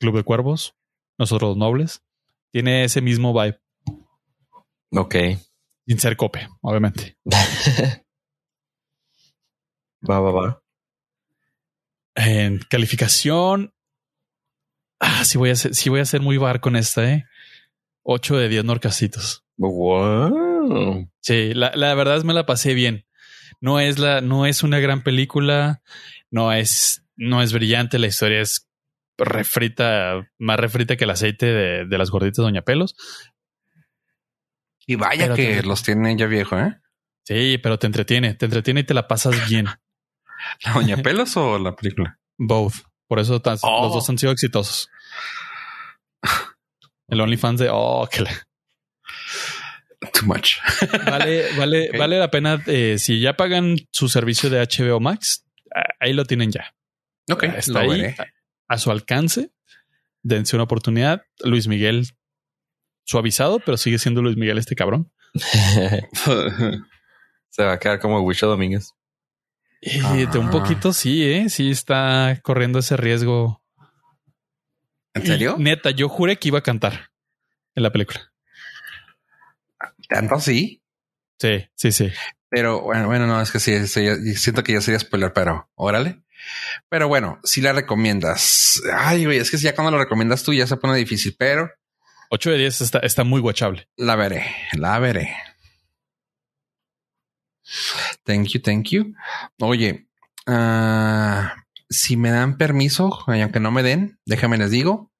[0.00, 0.74] Club de Cuervos,
[1.18, 2.02] Nosotros Nobles.
[2.50, 3.60] Tiene ese mismo vibe.
[4.96, 5.14] Ok.
[5.86, 7.18] Sin ser cope, obviamente.
[10.08, 10.62] va, va, va.
[12.16, 13.74] En calificación,
[15.06, 17.26] Ah, sí voy a ser, sí voy a ser muy bar con esta, eh.
[18.04, 19.44] 8 de 10 norcasitos.
[19.58, 21.10] Wow.
[21.20, 23.06] Sí, la, la, verdad es me la pasé bien.
[23.60, 25.82] No es la, no es una gran película,
[26.30, 28.66] no es, no es brillante, la historia es
[29.18, 32.96] refrita, más refrita que el aceite de, de las gorditas Doña Pelos.
[34.86, 36.78] Y vaya que los tiene ya viejo, ¿eh?
[37.24, 39.66] Sí, pero te entretiene, te entretiene y te la pasas bien.
[40.64, 42.18] ¿La Doña Pelos o la película?
[42.36, 42.74] Both.
[43.06, 44.04] Por eso los dos oh.
[44.08, 44.88] han sido exitosos.
[47.08, 48.24] El OnlyFans de oh, que
[50.12, 50.56] Too much.
[51.06, 52.62] Vale, vale, vale la pena.
[52.66, 55.46] Eh, si ya pagan su servicio de HBO Max,
[55.98, 56.74] ahí lo tienen ya.
[57.30, 58.14] Ok, está ahí
[58.68, 59.50] a, su alcance.
[60.22, 61.22] Dense una oportunidad.
[61.42, 62.08] Luis Miguel
[63.04, 65.12] suavizado, pero sigue siendo Luis Miguel este cabrón.
[67.50, 68.92] Se va a quedar como Wisho Domínguez.
[69.80, 71.48] Eh, de un poquito sí, ¿eh?
[71.50, 73.62] Sí está corriendo ese riesgo.
[75.12, 75.56] ¿En serio?
[75.58, 77.10] neta, yo juré que iba a cantar
[77.74, 78.32] en la película.
[80.08, 80.82] ¿Tanto sí?
[81.38, 82.10] Sí, sí, sí.
[82.48, 86.22] Pero bueno, bueno, no, es que sí, siento que ya sería spoiler, pero órale.
[86.88, 88.82] Pero bueno, si la recomiendas.
[88.92, 91.70] Ay, güey, es que ya cuando lo recomiendas tú ya se pone difícil, pero
[92.34, 93.88] 8 de 10 está, está muy guachable.
[93.96, 95.36] La veré, la veré.
[98.24, 99.14] Thank you, thank you.
[99.60, 100.08] Oye,
[100.48, 101.54] ah,
[101.88, 105.12] si me dan permiso, aunque no me den, déjame les digo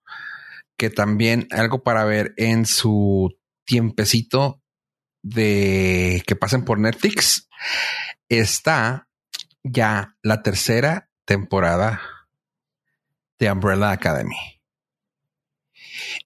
[0.76, 4.60] que también algo para ver en su tiempecito
[5.22, 7.48] de que pasen por Netflix
[8.28, 9.08] está
[9.62, 12.00] ya la tercera temporada
[13.38, 14.53] de Umbrella Academy.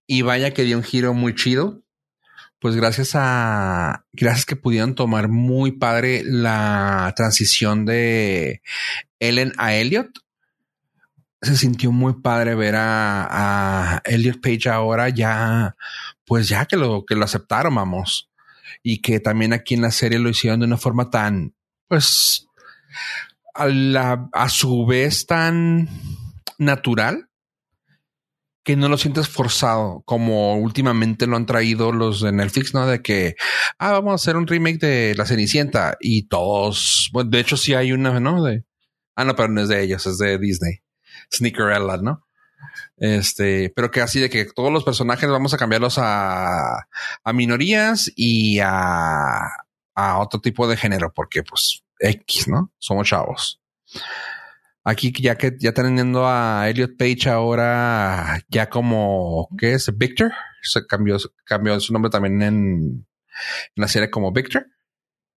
[0.06, 1.82] Y vaya que dio un giro muy chido
[2.60, 8.62] pues gracias a, gracias que pudieron tomar muy padre la transición de
[9.20, 10.10] Ellen a Elliot.
[11.40, 15.76] Se sintió muy padre ver a, Elliot Page ahora ya,
[16.24, 18.28] pues ya que lo, que lo aceptaron, vamos.
[18.82, 21.54] Y que también aquí en la serie lo hicieron de una forma tan,
[21.86, 22.48] pues,
[23.54, 25.88] a, la, a su vez tan
[26.58, 27.27] natural
[28.64, 32.86] que no lo sientes forzado, como últimamente lo han traído los de Netflix, ¿no?
[32.86, 33.34] De que,
[33.78, 37.74] ah, vamos a hacer un remake de La Cenicienta y todos, bueno, de hecho sí
[37.74, 38.42] hay una, ¿no?
[38.42, 38.64] De,
[39.16, 40.82] ah, no, pero no es de ellos, es de Disney,
[41.32, 42.26] Sneakerella, ¿no?
[42.96, 46.88] Este, pero que así de que todos los personajes vamos a cambiarlos a,
[47.24, 49.48] a minorías y a,
[49.94, 52.72] a otro tipo de género, porque pues X, ¿no?
[52.78, 53.60] Somos chavos.
[54.88, 59.94] Aquí ya que ya teniendo a Elliot Page ahora ya como, ¿qué es?
[59.94, 60.32] Victor.
[60.62, 63.06] Se cambió, cambió su nombre también en,
[63.74, 64.66] la serie como Victor.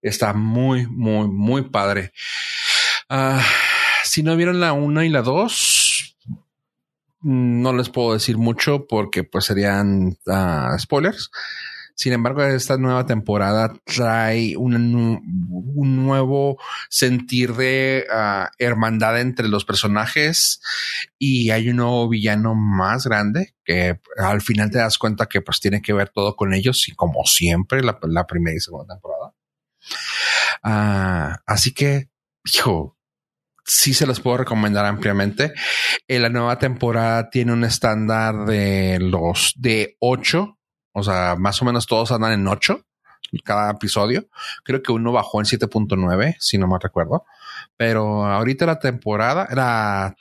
[0.01, 2.13] Está muy, muy, muy padre.
[3.09, 3.43] Ah,
[4.05, 6.17] si no vieron la 1 y la 2,
[7.23, 11.29] no les puedo decir mucho porque pues serían uh, spoilers.
[12.01, 15.21] Sin embargo, esta nueva temporada trae un,
[15.51, 16.57] un nuevo
[16.89, 20.61] sentir de uh, hermandad entre los personajes
[21.19, 25.59] y hay un nuevo villano más grande que al final te das cuenta que pues
[25.59, 29.35] tiene que ver todo con ellos y como siempre la, la primera y segunda temporada.
[30.63, 32.09] Uh, así que,
[32.51, 32.97] hijo,
[33.63, 35.53] sí se los puedo recomendar ampliamente.
[36.07, 40.57] En eh, la nueva temporada tiene un estándar de los de 8,
[40.93, 42.85] o sea, más o menos todos andan en 8
[43.43, 44.27] cada episodio.
[44.63, 47.25] Creo que uno bajó en 7.9, si no me recuerdo.
[47.77, 50.15] Pero ahorita la temporada, la,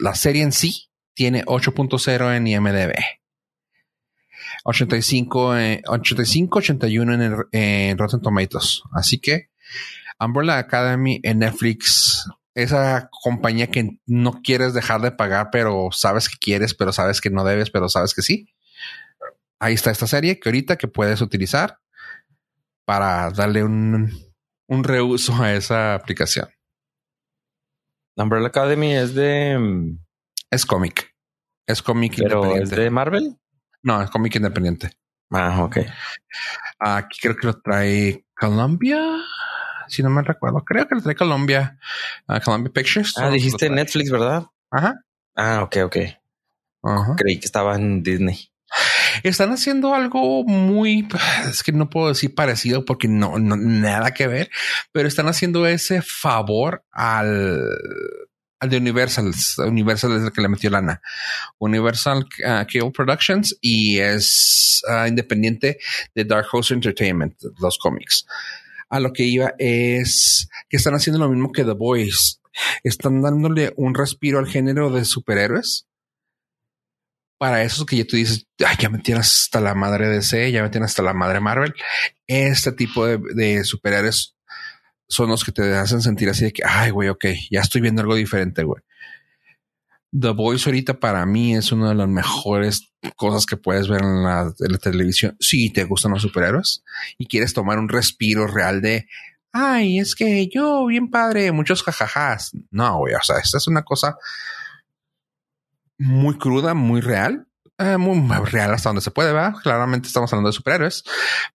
[0.00, 2.94] la serie en sí, tiene 8.0 en IMDB.
[4.64, 5.54] 85,
[5.88, 8.82] 85 81 en, en Rotten Tomatoes.
[8.92, 9.50] Así que
[10.18, 16.36] Umbrella Academy en Netflix esa compañía que no quieres dejar de pagar, pero sabes que
[16.38, 18.48] quieres, pero sabes que no debes, pero sabes que sí.
[19.64, 21.78] Ahí está esta serie que ahorita que puedes utilizar
[22.84, 24.12] para darle un,
[24.68, 26.50] un reuso a esa aplicación.
[28.14, 29.56] Umbrella Academy es de.
[29.58, 29.98] Mm,
[30.50, 31.16] es cómic.
[31.66, 33.38] Es cómic ¿Pero ¿Es de Marvel?
[33.82, 34.98] No, es cómic independiente.
[35.30, 35.78] Ah, ok.
[36.80, 39.00] Aquí creo que lo trae Columbia
[39.88, 40.62] si no me recuerdo.
[40.62, 41.78] Creo que lo trae Colombia,
[42.28, 43.14] uh, Columbia Pictures.
[43.16, 44.44] Ah, dijiste Netflix, ¿verdad?
[44.70, 45.02] Ajá.
[45.34, 45.96] Ah, ok, ok.
[47.16, 48.50] Creí que estaba en Disney.
[49.22, 51.06] Están haciendo algo muy,
[51.48, 54.50] es que no puedo decir parecido porque no, no nada que ver,
[54.92, 57.62] pero están haciendo ese favor al,
[58.58, 59.32] al de Universal.
[59.58, 61.00] Universal es el que le metió lana.
[61.58, 65.78] Universal uh, Cable Productions y es uh, independiente
[66.14, 68.26] de Dark Horse Entertainment, los cómics
[68.94, 72.40] a lo que iba es que están haciendo lo mismo que The Boys.
[72.84, 75.88] Están dándole un respiro al género de superhéroes.
[77.44, 80.70] Para eso que ya tú dices, ya me tienes hasta la madre DC, ya me
[80.70, 81.74] tienes hasta la madre Marvel.
[82.26, 84.34] Este tipo de, de superhéroes
[85.08, 88.00] son los que te hacen sentir así de que, ay, güey, ok, ya estoy viendo
[88.00, 88.80] algo diferente, güey.
[90.18, 94.22] The Voice ahorita para mí es una de las mejores cosas que puedes ver en
[94.22, 95.36] la, televisión.
[95.38, 96.82] Si te gustan los superhéroes
[97.18, 99.06] y quieres tomar un respiro real de,
[99.52, 102.52] ay, es que yo, bien padre, muchos jajajas.
[102.70, 104.16] No, güey, o sea, esta es una cosa
[105.98, 107.46] muy cruda, muy real.
[107.76, 109.54] Eh, muy real hasta donde se puede, ¿verdad?
[109.60, 111.02] Claramente estamos hablando de superhéroes,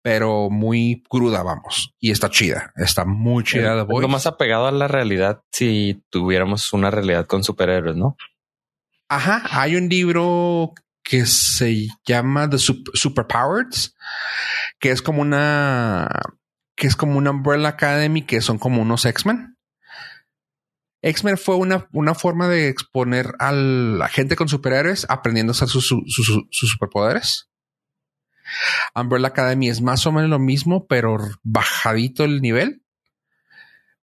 [0.02, 1.94] pero muy cruda, vamos.
[2.00, 3.76] Y está chida, está muy chida.
[3.76, 4.02] The Voice.
[4.02, 8.18] Lo más apegado a la realidad si tuviéramos una realidad con superhéroes, ¿no?
[9.10, 10.74] Ajá, hay un libro
[11.04, 13.74] que se llama The Superpowered,
[14.80, 16.10] que es como una
[16.76, 19.57] que es como una Umbrella Academy, que son como unos X-Men.
[21.02, 25.68] X-Men fue una, una, forma de exponer a la gente con superhéroes aprendiendo a usar
[25.68, 26.06] sus, sus,
[26.50, 27.50] sus superpoderes.
[28.96, 32.82] Umbrella Academy es más o menos lo mismo, pero bajadito el nivel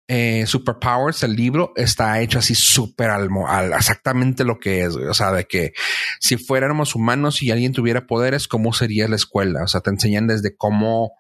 [0.06, 3.30] eh, Superpowers, el libro, está hecho así súper al,
[3.72, 4.96] exactamente lo que es.
[4.96, 5.72] O sea, de que
[6.20, 9.62] si fuéramos humanos y alguien tuviera poderes, ¿cómo sería la escuela?
[9.62, 11.12] O sea, te enseñan desde cómo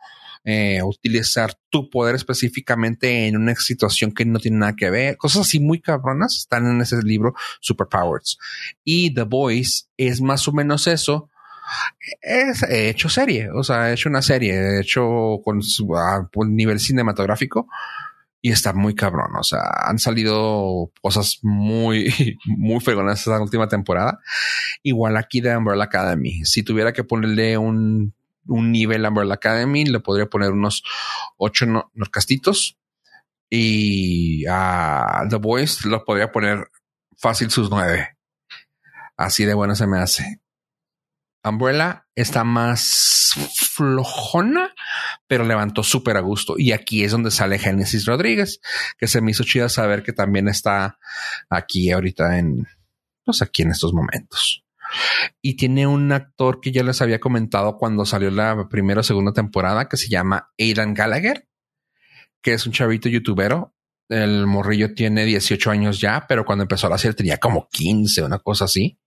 [0.44, 5.16] eh, utilizar tu poder específicamente en una situación que no tiene nada que ver.
[5.16, 8.38] Cosas así muy cabronas están en ese libro Superpowers.
[8.84, 11.30] Y The Voice es más o menos eso.
[12.20, 15.88] Es, he hecho serie, o sea, he hecho una serie, he hecho con su
[16.46, 17.66] nivel cinematográfico
[18.42, 19.34] y está muy cabrón.
[19.38, 24.20] O sea, han salido cosas muy, muy fregonas esta última temporada.
[24.82, 26.44] Igual aquí de Umbrella Academy.
[26.44, 28.12] Si tuviera que ponerle un,
[28.46, 30.82] un nivel Umbrella Academy, le podría poner unos
[31.36, 31.90] ocho no.
[33.50, 36.68] Y a The Voice lo podría poner
[37.16, 38.16] fácil sus nueve.
[39.16, 40.40] Así de bueno se me hace.
[41.44, 43.32] Umbrella está más
[43.74, 44.72] flojona,
[45.26, 46.54] pero levantó súper a gusto.
[46.56, 48.60] Y aquí es donde sale Génesis Rodríguez,
[48.98, 50.98] que se me hizo chida saber que también está
[51.50, 52.66] aquí ahorita en,
[53.24, 54.63] pues aquí en estos momentos.
[55.40, 59.32] Y tiene un actor que ya les había comentado cuando salió la primera o segunda
[59.32, 61.48] temporada que se llama Aidan Gallagher,
[62.42, 63.74] que es un chavito youtubero.
[64.08, 68.38] El morrillo tiene 18 años ya, pero cuando empezó la serie tenía como 15, una
[68.38, 68.98] cosa así.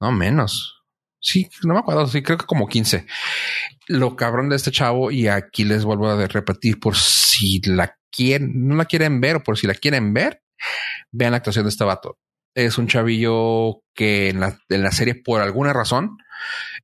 [0.00, 0.82] No menos.
[1.20, 3.06] Sí, no me acuerdo, sí, creo que como 15.
[3.86, 8.66] Lo cabrón de este chavo, y aquí les vuelvo a repetir por si la quieren,
[8.66, 10.42] no la quieren ver o por si la quieren ver,
[11.12, 12.18] vean la actuación de este vato.
[12.54, 16.18] Es un chavillo que en la, en la serie, por alguna razón,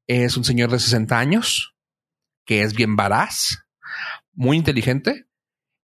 [0.06, 1.74] es un señor de 60 años,
[2.46, 3.58] que es bien varaz,
[4.32, 5.26] muy inteligente,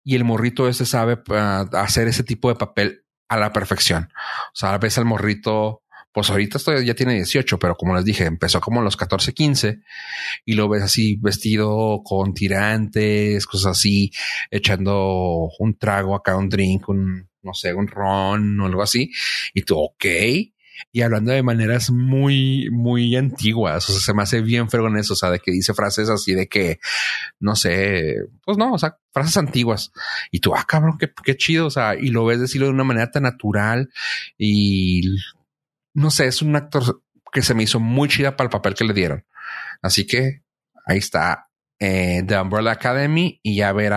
[0.03, 4.09] y el morrito ese sabe uh, hacer ese tipo de papel a la perfección.
[4.47, 8.03] O sea, a veces el morrito, pues ahorita estoy, ya tiene 18, pero como les
[8.03, 9.79] dije, empezó como a los 14, 15
[10.45, 14.11] y lo ves así vestido con tirantes, cosas así,
[14.49, 19.11] echando un trago acá, un drink, un, no sé, un ron o algo así.
[19.53, 20.05] Y tú, ok
[20.91, 23.89] y hablando de maneras muy, muy antiguas.
[23.89, 25.13] O sea, se me hace bien fregón eso.
[25.13, 26.79] O sea, de que dice frases así de que
[27.39, 29.91] no sé, pues no, o sea, frases antiguas.
[30.31, 31.67] Y tú, ah, cabrón, qué, qué chido.
[31.67, 33.89] O sea, y lo ves decirlo de una manera tan natural
[34.37, 35.03] y
[35.93, 38.85] no sé, es un actor que se me hizo muy chida para el papel que
[38.85, 39.25] le dieron.
[39.81, 40.43] Así que
[40.85, 41.49] ahí está
[41.79, 43.93] eh, The Umbrella Academy y ya ver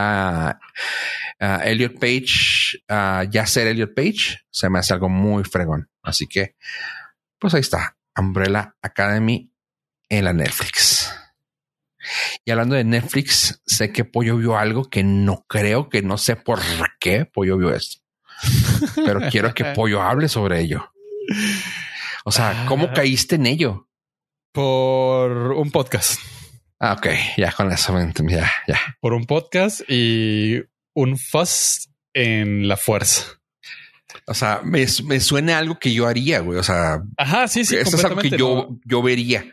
[1.40, 2.84] a, Elliot Page,
[3.30, 5.90] ya ser Elliot Page, se me hace algo muy fregón.
[6.02, 6.56] Así que,
[7.38, 9.52] pues ahí está, Umbrella Academy
[10.08, 11.14] en la Netflix.
[12.44, 16.36] Y hablando de Netflix, sé que Pollo vio algo que no creo, que no sé
[16.36, 16.60] por
[17.00, 18.00] qué Pollo vio esto.
[18.94, 20.92] Pero quiero que Pollo hable sobre ello.
[22.24, 22.92] O sea, ¿cómo ah.
[22.94, 23.88] caíste en ello?
[24.52, 26.20] Por un podcast.
[26.78, 27.06] Ah, ok,
[27.36, 27.96] ya con eso,
[28.28, 28.80] ya, ya.
[29.00, 30.62] Por un podcast y
[30.94, 33.40] un fuzz en la fuerza.
[34.26, 36.58] O sea, me, suena algo que yo haría, güey.
[36.58, 37.76] O sea, ajá, sí, sí.
[37.76, 39.44] Eso es algo que yo, yo vería.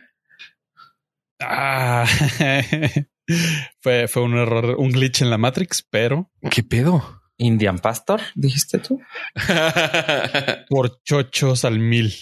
[1.39, 2.05] Ah,
[3.79, 6.31] fue, fue un error, un glitch en la Matrix, pero.
[6.49, 7.21] ¿Qué pedo?
[7.37, 9.01] Indian Pastor, dijiste tú.
[10.69, 12.13] Por chochos al mil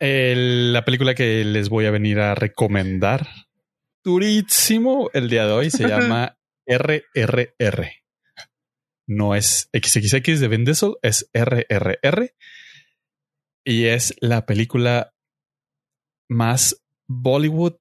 [0.00, 3.28] la película que les voy a venir a recomendar
[4.02, 7.90] durísimo el día de hoy se llama RRR.
[9.06, 12.34] No es XXX de Vendesol, es RRR.
[13.64, 15.14] Y es la película
[16.28, 17.76] más Bollywood,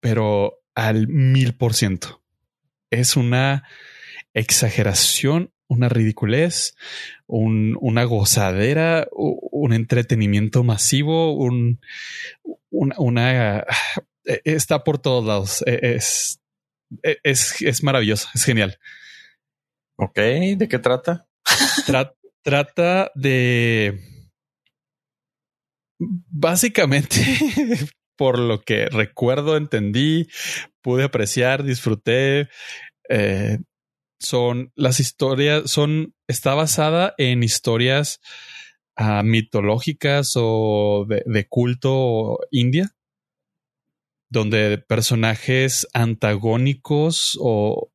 [0.00, 2.22] pero al mil por ciento.
[2.90, 3.68] Es una
[4.34, 6.76] exageración una ridiculez,
[7.26, 11.80] un, una gozadera, un entretenimiento masivo, un,
[12.70, 13.64] una,
[14.44, 15.62] está por todos lados.
[15.66, 16.40] E, es,
[17.02, 18.78] e, es, es maravilloso, es genial.
[19.98, 20.16] Ok,
[20.56, 21.26] ¿de qué trata?
[22.42, 23.98] trata de
[25.98, 27.16] básicamente
[28.16, 30.28] por lo que recuerdo, entendí,
[30.82, 32.48] pude apreciar, disfruté.
[33.08, 33.58] Eh,
[34.18, 38.20] son las historias, son, está basada en historias
[38.98, 42.90] uh, mitológicas o de, de, culto india,
[44.28, 47.90] donde personajes antagónicos o,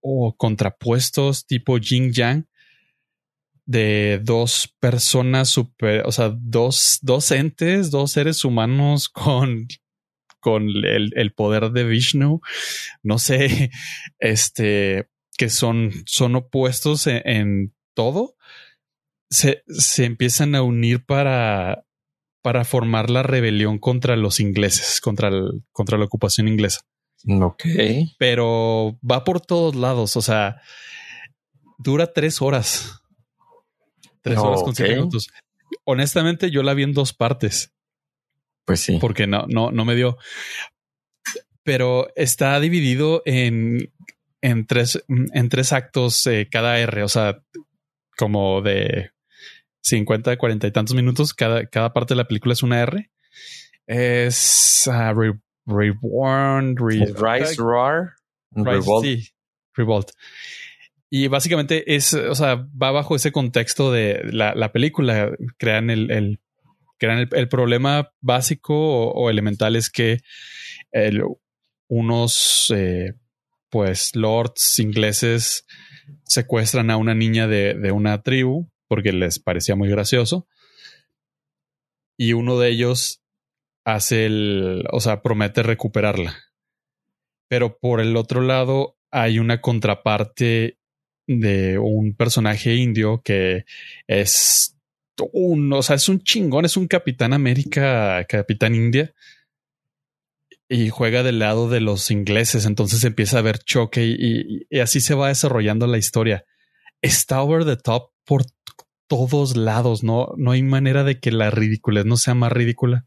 [0.00, 2.46] o contrapuestos tipo Jing Yang
[3.66, 9.68] de dos personas super, o sea, dos, dos entes, dos seres humanos con
[10.40, 12.40] con el, el, poder de Vishnu.
[13.02, 13.70] No sé,
[14.18, 18.36] este, que son, son opuestos en, todo,
[19.30, 21.84] se, se, empiezan a unir para,
[22.48, 26.80] para formar la rebelión contra los ingleses, contra, el, contra la ocupación inglesa.
[27.42, 27.62] Ok.
[28.18, 30.16] Pero va por todos lados.
[30.16, 30.62] O sea,
[31.76, 33.02] dura tres horas.
[34.22, 35.28] Tres horas con cinco minutos.
[35.84, 37.74] Honestamente, yo la vi en dos partes.
[38.64, 38.96] Pues sí.
[38.98, 40.16] Porque no, no, no me dio.
[41.64, 43.92] Pero está dividido en
[44.40, 47.42] en tres, en tres actos eh, cada R, o sea,
[48.16, 49.10] como de
[49.82, 53.10] 50, 40 y tantos minutos, cada, cada parte de la película es una R.
[53.86, 57.14] Es uh, Reborn, Rise,
[57.56, 58.14] Roar,
[58.52, 59.06] Revolt.
[59.74, 60.10] Revolt.
[61.10, 65.30] Y básicamente es, o sea, va bajo ese contexto de la, la película.
[65.56, 66.40] Crean el, el
[66.98, 68.74] crean el, el, problema básico
[69.10, 70.18] o, elemental es que
[70.90, 71.22] el,
[71.88, 73.14] unos eh,
[73.70, 75.64] pues lords ingleses
[76.24, 80.46] secuestran a una niña de, una tribu porque les parecía muy gracioso.
[82.16, 83.22] Y uno de ellos
[83.84, 86.36] hace el, o sea, promete recuperarla.
[87.48, 90.78] Pero por el otro lado hay una contraparte
[91.26, 93.64] de un personaje indio que
[94.06, 94.76] es
[95.32, 99.14] un, o sea, es un chingón, es un capitán América, capitán India,
[100.68, 105.14] y juega del lado de los ingleses, entonces empieza a haber choque y, así se
[105.14, 106.44] va desarrollando la historia.
[107.00, 108.44] Está over the top por
[109.08, 113.04] todos lados, no, no hay manera de que la ridiculez no sea más ridícula,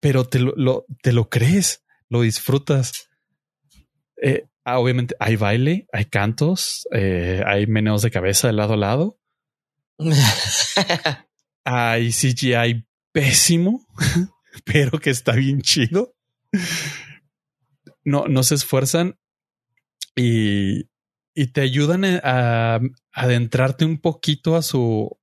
[0.00, 3.10] pero te lo, te lo crees, lo disfrutas.
[4.22, 8.76] Eh, ah, obviamente hay baile, hay cantos, eh, hay meneos de cabeza de lado a
[8.76, 9.18] lado.
[11.64, 13.86] hay CGI pésimo,
[14.64, 16.14] pero que está bien chido.
[18.04, 19.18] No, no se esfuerzan
[20.14, 20.88] y,
[21.52, 22.80] te ayudan a,
[23.18, 25.18] adentrarte un poquito a su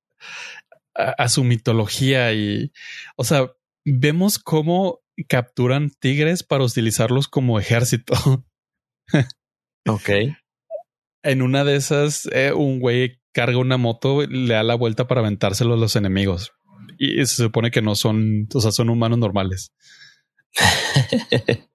[0.94, 2.72] a, su mitología y,
[3.16, 3.52] o sea,
[3.84, 8.14] vemos cómo capturan tigres para utilizarlos como ejército.
[9.86, 10.10] ok.
[11.22, 15.20] En una de esas, eh, un güey carga una moto, le da la vuelta para
[15.20, 16.52] aventárselo a los enemigos.
[16.98, 19.72] Y se supone que no son, o sea, son humanos normales.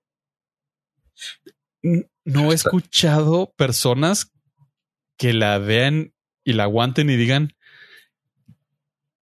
[2.25, 4.31] no he escuchado personas
[5.17, 6.10] que la vean
[6.43, 7.53] y la aguanten y digan,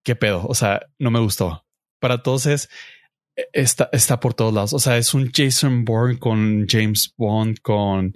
[0.03, 0.45] ¿qué pedo?
[0.47, 1.65] O sea, no me gustó.
[1.99, 2.69] Para todos es,
[3.53, 4.73] está, está por todos lados.
[4.73, 8.13] O sea, es un Jason Bourne con James Bond, con,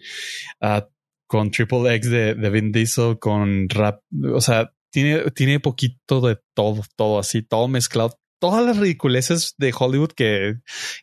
[0.62, 0.82] uh,
[1.28, 4.02] con Triple X de, de Vin Diesel, con rap.
[4.34, 8.20] O sea, tiene, tiene poquito de todo, todo así, todo mezclado.
[8.40, 10.56] Todas las ridiculeces de Hollywood que,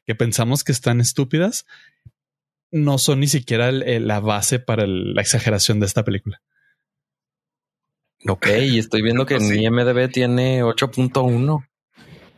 [0.06, 1.64] que pensamos que están estúpidas
[2.70, 6.40] no son ni siquiera la base para la exageración de esta película.
[8.26, 11.66] Ok, y estoy viendo que en IMDB tiene 8.1.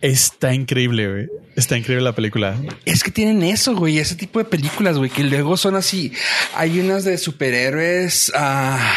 [0.00, 1.28] Está increíble, güey.
[1.54, 2.56] Está increíble la película.
[2.84, 3.98] Es que tienen eso, güey.
[3.98, 6.12] Ese tipo de películas, güey, que luego son así.
[6.56, 8.32] Hay unas de superhéroes.
[8.34, 8.96] Ah,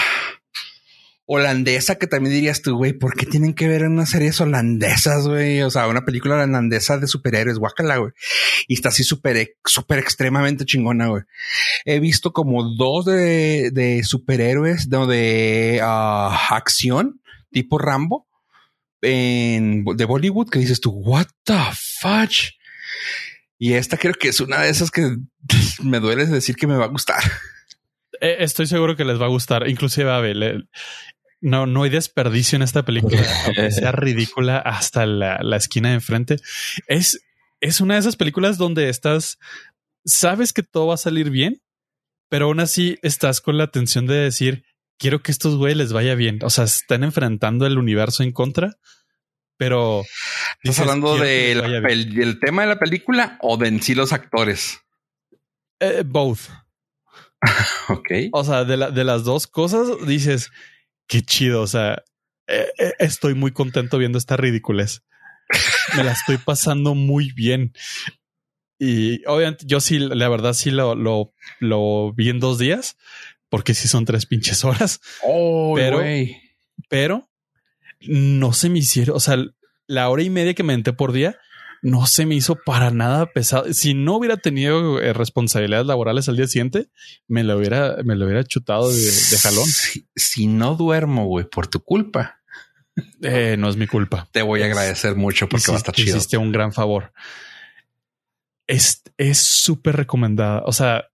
[1.26, 5.62] holandesa que también dirías tú, güey, ¿por qué tienen que ver unas series holandesas, güey?
[5.64, 8.12] O sea, una película holandesa de superhéroes, guácala, güey.
[8.68, 11.24] Y está así súper, súper extremadamente chingona, güey.
[11.86, 17.22] He visto como dos de, superhéroes, de, de uh, acción,
[17.52, 18.28] tipo Rambo,
[19.02, 21.60] en, de Bollywood, que dices tú, what the
[22.02, 22.58] fudge?
[23.58, 25.18] Y esta creo que es una de esas que
[25.84, 27.24] me duele decir que me va a gustar.
[28.22, 29.68] Eh, estoy seguro que les va a gustar.
[29.68, 30.68] Inclusive, a ver,
[31.46, 36.38] no, no hay desperdicio en esta película, aunque sea ridícula hasta la, esquina de enfrente.
[36.88, 37.24] Es,
[37.62, 39.38] es una de esas películas donde estás,
[40.04, 41.62] sabes que todo va a salir bien,
[42.30, 44.66] pero aún así estás con la tensión de decir,
[44.98, 46.40] quiero que estos güeyes les vaya bien.
[46.42, 48.78] O sea, están enfrentando el universo en contra,
[49.56, 50.04] pero...
[50.64, 54.80] ¿Estás hablando del tema de la película o de en sí los actores?
[55.80, 56.40] Eh, both.
[57.90, 58.10] ok.
[58.32, 60.50] O sea, de, de las dos cosas dices,
[61.08, 61.62] qué chido.
[61.62, 62.04] O sea,
[62.48, 65.04] eh, eh, estoy muy contento viendo esta ridiculez.
[65.96, 67.74] Me la estoy pasando muy bien.
[68.80, 72.98] Y obviamente yo sí, la verdad sí lo, lo, lo vi en dos días,
[73.50, 75.00] porque sí son tres pinches horas.
[75.24, 76.02] Oh, pero,
[76.90, 77.30] pero
[78.02, 79.38] no se me hicieron, o sea,
[79.88, 81.38] la hora y media que me entré por día
[81.86, 83.72] no se me hizo para nada pesado.
[83.72, 86.90] Si no hubiera tenido eh, responsabilidades laborales al día siguiente,
[87.28, 89.68] me lo hubiera, me lo hubiera chutado de, jalón.
[90.16, 92.40] Si, no duermo, güey, por tu culpa.
[93.22, 94.28] Eh, no es mi culpa.
[94.32, 96.18] Te voy a agradecer mucho porque va a estar chido.
[96.18, 97.14] Hiciste un gran favor.
[98.66, 99.04] Es
[99.34, 100.64] súper recomendada.
[100.66, 101.06] O sea,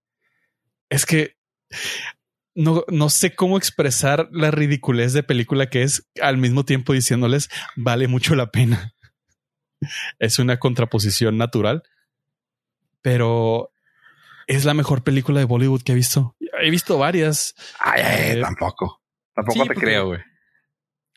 [0.88, 1.36] es que
[2.54, 7.50] no, no sé cómo expresar la ridiculez de película que es al mismo tiempo diciéndoles
[7.76, 8.94] vale mucho la pena
[10.18, 11.82] es una contraposición natural,
[13.00, 13.72] pero
[14.46, 16.36] es la mejor película de Bollywood que he visto.
[16.60, 17.54] He visto varias.
[17.78, 19.00] Ay, eh, tampoco.
[19.34, 20.20] Tampoco te creo, güey.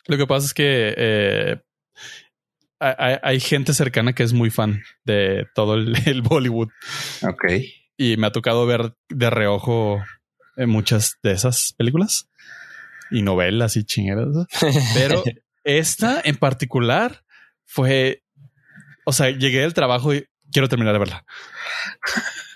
[0.07, 1.61] Lo que pasa es que eh,
[2.79, 6.69] hay, gente cercana que es muy fan de todo el, Bollywood.
[7.23, 7.45] Ok.
[7.97, 10.03] Y me ha tocado ver de reojo
[10.57, 12.29] en muchas de esas películas
[13.09, 14.47] y novelas y chingadas.
[14.93, 15.23] Pero
[15.63, 17.23] esta en particular
[17.65, 18.23] fue
[19.05, 21.25] o sea, llegué del trabajo y quiero terminar de verla.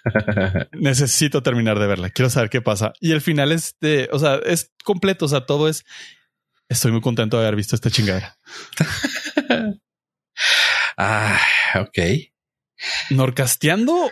[0.74, 2.10] Necesito terminar de verla.
[2.10, 2.94] Quiero saber qué pasa.
[3.00, 5.26] Y el final es de, o sea, es completo.
[5.26, 5.86] O sea, todo es.
[6.68, 8.38] Estoy muy contento de haber visto esta chingadera.
[10.98, 11.40] ah,
[11.76, 12.00] ok.
[13.10, 14.12] Norcasteando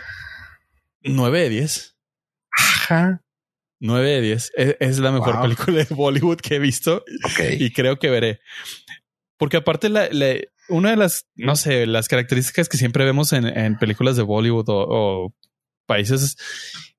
[1.02, 1.98] 9 de 10.
[2.52, 3.24] Ajá.
[3.80, 4.52] 9 de 10.
[4.80, 7.06] Es, la mejor película de Bollywood que he visto
[7.60, 8.40] y creo que veré.
[9.38, 10.10] Porque aparte la,
[10.70, 15.34] una de las, no sé, las características que siempre vemos en, películas de Bollywood o,
[15.86, 16.38] países es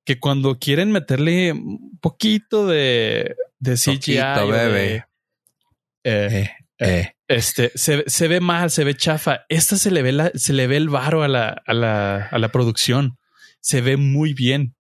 [0.05, 4.17] que cuando quieren meterle un poquito de, de CGI,
[4.51, 5.05] bebé.
[6.05, 9.45] Eh, eh, este se, ve mal, se ve chafa.
[9.49, 12.39] Esta se le ve la, se le ve el varo a la, a la, a
[12.39, 13.19] la producción.
[13.61, 14.75] Se ve muy bien.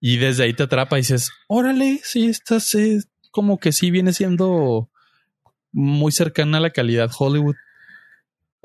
[0.00, 2.98] Y desde ahí te atrapa y dices, órale, sí, esta sí,
[3.30, 4.90] como que sí viene siendo
[5.72, 7.56] muy cercana a la calidad Hollywood.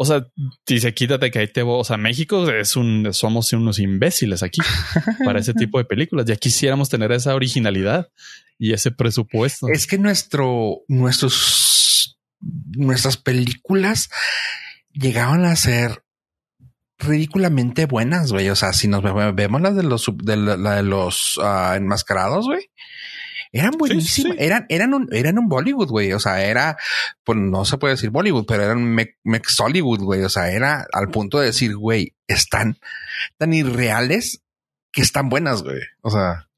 [0.01, 0.25] O sea,
[0.65, 1.81] dice quítate que ahí te voy.
[1.81, 4.61] O sea, México es un, somos unos imbéciles aquí
[5.25, 6.25] para ese tipo de películas.
[6.25, 8.07] Ya quisiéramos tener esa originalidad
[8.57, 9.67] y ese presupuesto.
[9.67, 12.17] Es que nuestro, nuestros,
[12.77, 14.09] nuestras películas
[14.93, 16.01] llegaban a ser
[16.97, 18.49] ridículamente buenas, güey.
[18.49, 22.69] O sea, si nos vemos las de los, de la, de los uh, enmascarados, güey
[23.51, 24.37] eran buenísimas.
[24.39, 26.13] Eran, eran un, eran un Bollywood, güey.
[26.13, 26.77] O sea, era,
[27.23, 28.83] pues no se puede decir Bollywood, pero eran
[29.23, 30.21] Mex Hollywood, güey.
[30.23, 32.77] O sea, era al punto de decir, güey, están
[33.37, 34.43] tan irreales
[34.91, 35.79] que están buenas, güey.
[36.01, 36.49] O sea,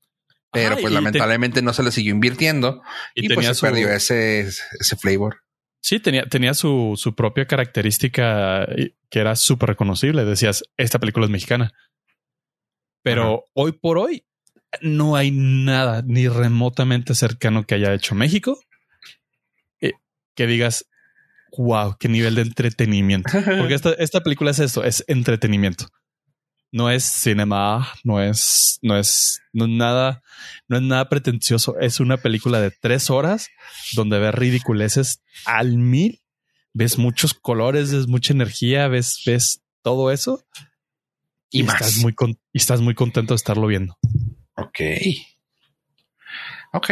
[0.52, 2.82] pero pues lamentablemente no se le siguió invirtiendo
[3.16, 5.44] y, pues se perdió ese, ese flavor.
[5.82, 8.68] Sí, tenía, tenía su, su propia característica
[9.10, 10.26] que era súper reconocible.
[10.26, 11.72] Decías, esta película es mexicana.
[13.02, 14.26] Pero hoy por hoy
[14.82, 18.60] no hay nada ni remotamente cercano que haya hecho México
[19.82, 19.94] eh,
[20.36, 20.86] que digas,
[21.58, 23.30] wow, qué nivel de entretenimiento.
[23.58, 25.88] Porque esta, esta película es esto, es entretenimiento.
[26.74, 30.24] No es cinema, no es, no es, no es nada,
[30.70, 31.78] no es nada pretencioso.
[31.80, 33.50] Es una película de tres horas
[33.94, 36.22] donde ves ridiculeces al mil,
[36.74, 40.46] ves muchos colores, ves mucha energía, ves, ves todo eso
[41.50, 42.16] y, estás muy
[42.54, 43.98] y estás muy contento de estarlo viendo.
[44.62, 44.80] Ok.
[46.74, 46.92] Ok,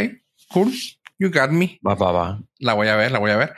[0.49, 0.71] cool.
[1.17, 1.79] You got me.
[1.85, 2.39] Va, va, va.
[2.59, 3.53] La voy a ver, la voy a ver.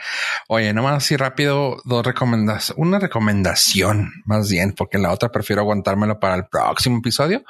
[0.47, 2.73] Oye, nomás así rápido, dos recomendaciones.
[2.83, 7.43] Una recomendación, más bien, porque la otra prefiero aguantármelo para el próximo episodio.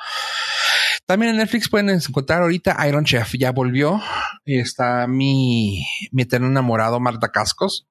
[1.05, 3.33] También en Netflix pueden encontrar ahorita Iron Chef.
[3.37, 4.01] Ya volvió
[4.43, 7.87] y está mi, mi eterno enamorado Marta Cascos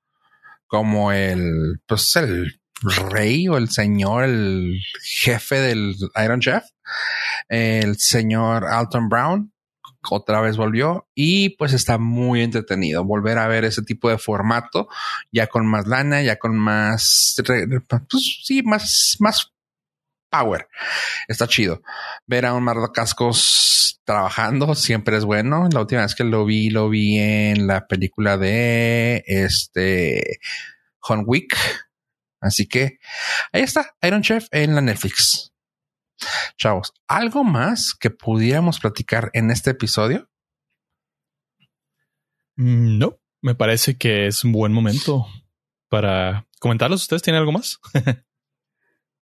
[0.67, 6.65] como el, pues el rey o el señor, el jefe del Iron Chef
[7.49, 9.53] el señor Alton Brown
[10.09, 14.89] otra vez volvió y pues está muy entretenido volver a ver ese tipo de formato
[15.31, 17.35] ya con más lana, ya con más,
[18.09, 19.53] pues sí, más, más
[20.31, 20.69] power.
[21.29, 21.83] Está chido.
[22.27, 25.69] Ver a un Cascos trabajando siempre es bueno.
[25.73, 30.39] La última vez que lo vi, lo vi en la película de este
[30.99, 31.57] John Wick.
[32.41, 32.99] Así que
[33.53, 35.53] ahí está Iron Chef en la Netflix.
[36.57, 40.29] Chavos, ¿algo más que pudiéramos platicar en este episodio?
[42.57, 45.27] Mm, no, me parece que es un buen momento
[45.89, 47.03] para comentarlos.
[47.03, 47.79] ¿Ustedes tienen algo más?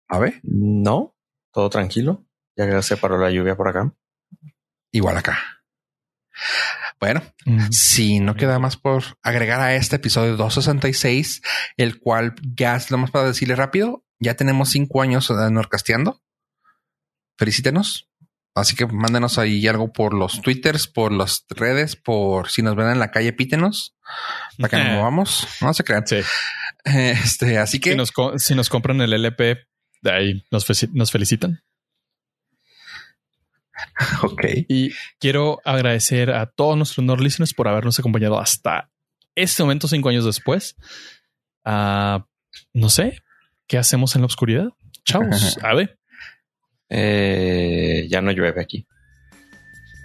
[0.08, 1.14] A ver, no,
[1.52, 2.26] todo tranquilo.
[2.56, 3.94] Ya se paró la lluvia por acá.
[4.90, 5.38] Igual acá.
[6.98, 7.70] Bueno, mm.
[7.70, 11.42] si no queda más por agregar a este episodio 266,
[11.76, 16.20] el cual ya lo más para decirle rápido, ya tenemos cinco años de Norcasteando
[17.38, 18.08] felicítenos.
[18.54, 22.88] Así que mándenos ahí algo por los twitters, por las redes, por si nos ven
[22.88, 23.94] en la calle, pítenos
[24.58, 25.46] para que nos movamos.
[25.60, 26.06] No se crean.
[26.06, 26.18] Sí.
[26.84, 27.90] Este, así que
[28.38, 29.58] si nos, compran el LP,
[30.00, 31.62] de ahí nos, nos felicitan.
[34.22, 34.44] Ok.
[34.68, 38.90] Y quiero agradecer a todos nuestros Nord listeners por habernos acompañado hasta
[39.34, 40.76] este momento, cinco años después.
[41.64, 42.20] Uh,
[42.72, 43.20] no sé
[43.66, 44.68] qué hacemos en la oscuridad.
[45.04, 45.22] Chao.
[45.62, 45.97] A ver.
[46.90, 48.86] Eh, ya no llueve aquí.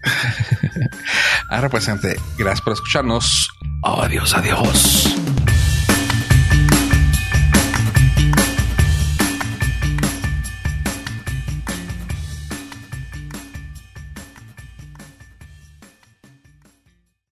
[1.49, 3.49] Ahora gente, gracias por escucharnos.
[3.83, 5.22] Adiós, adiós.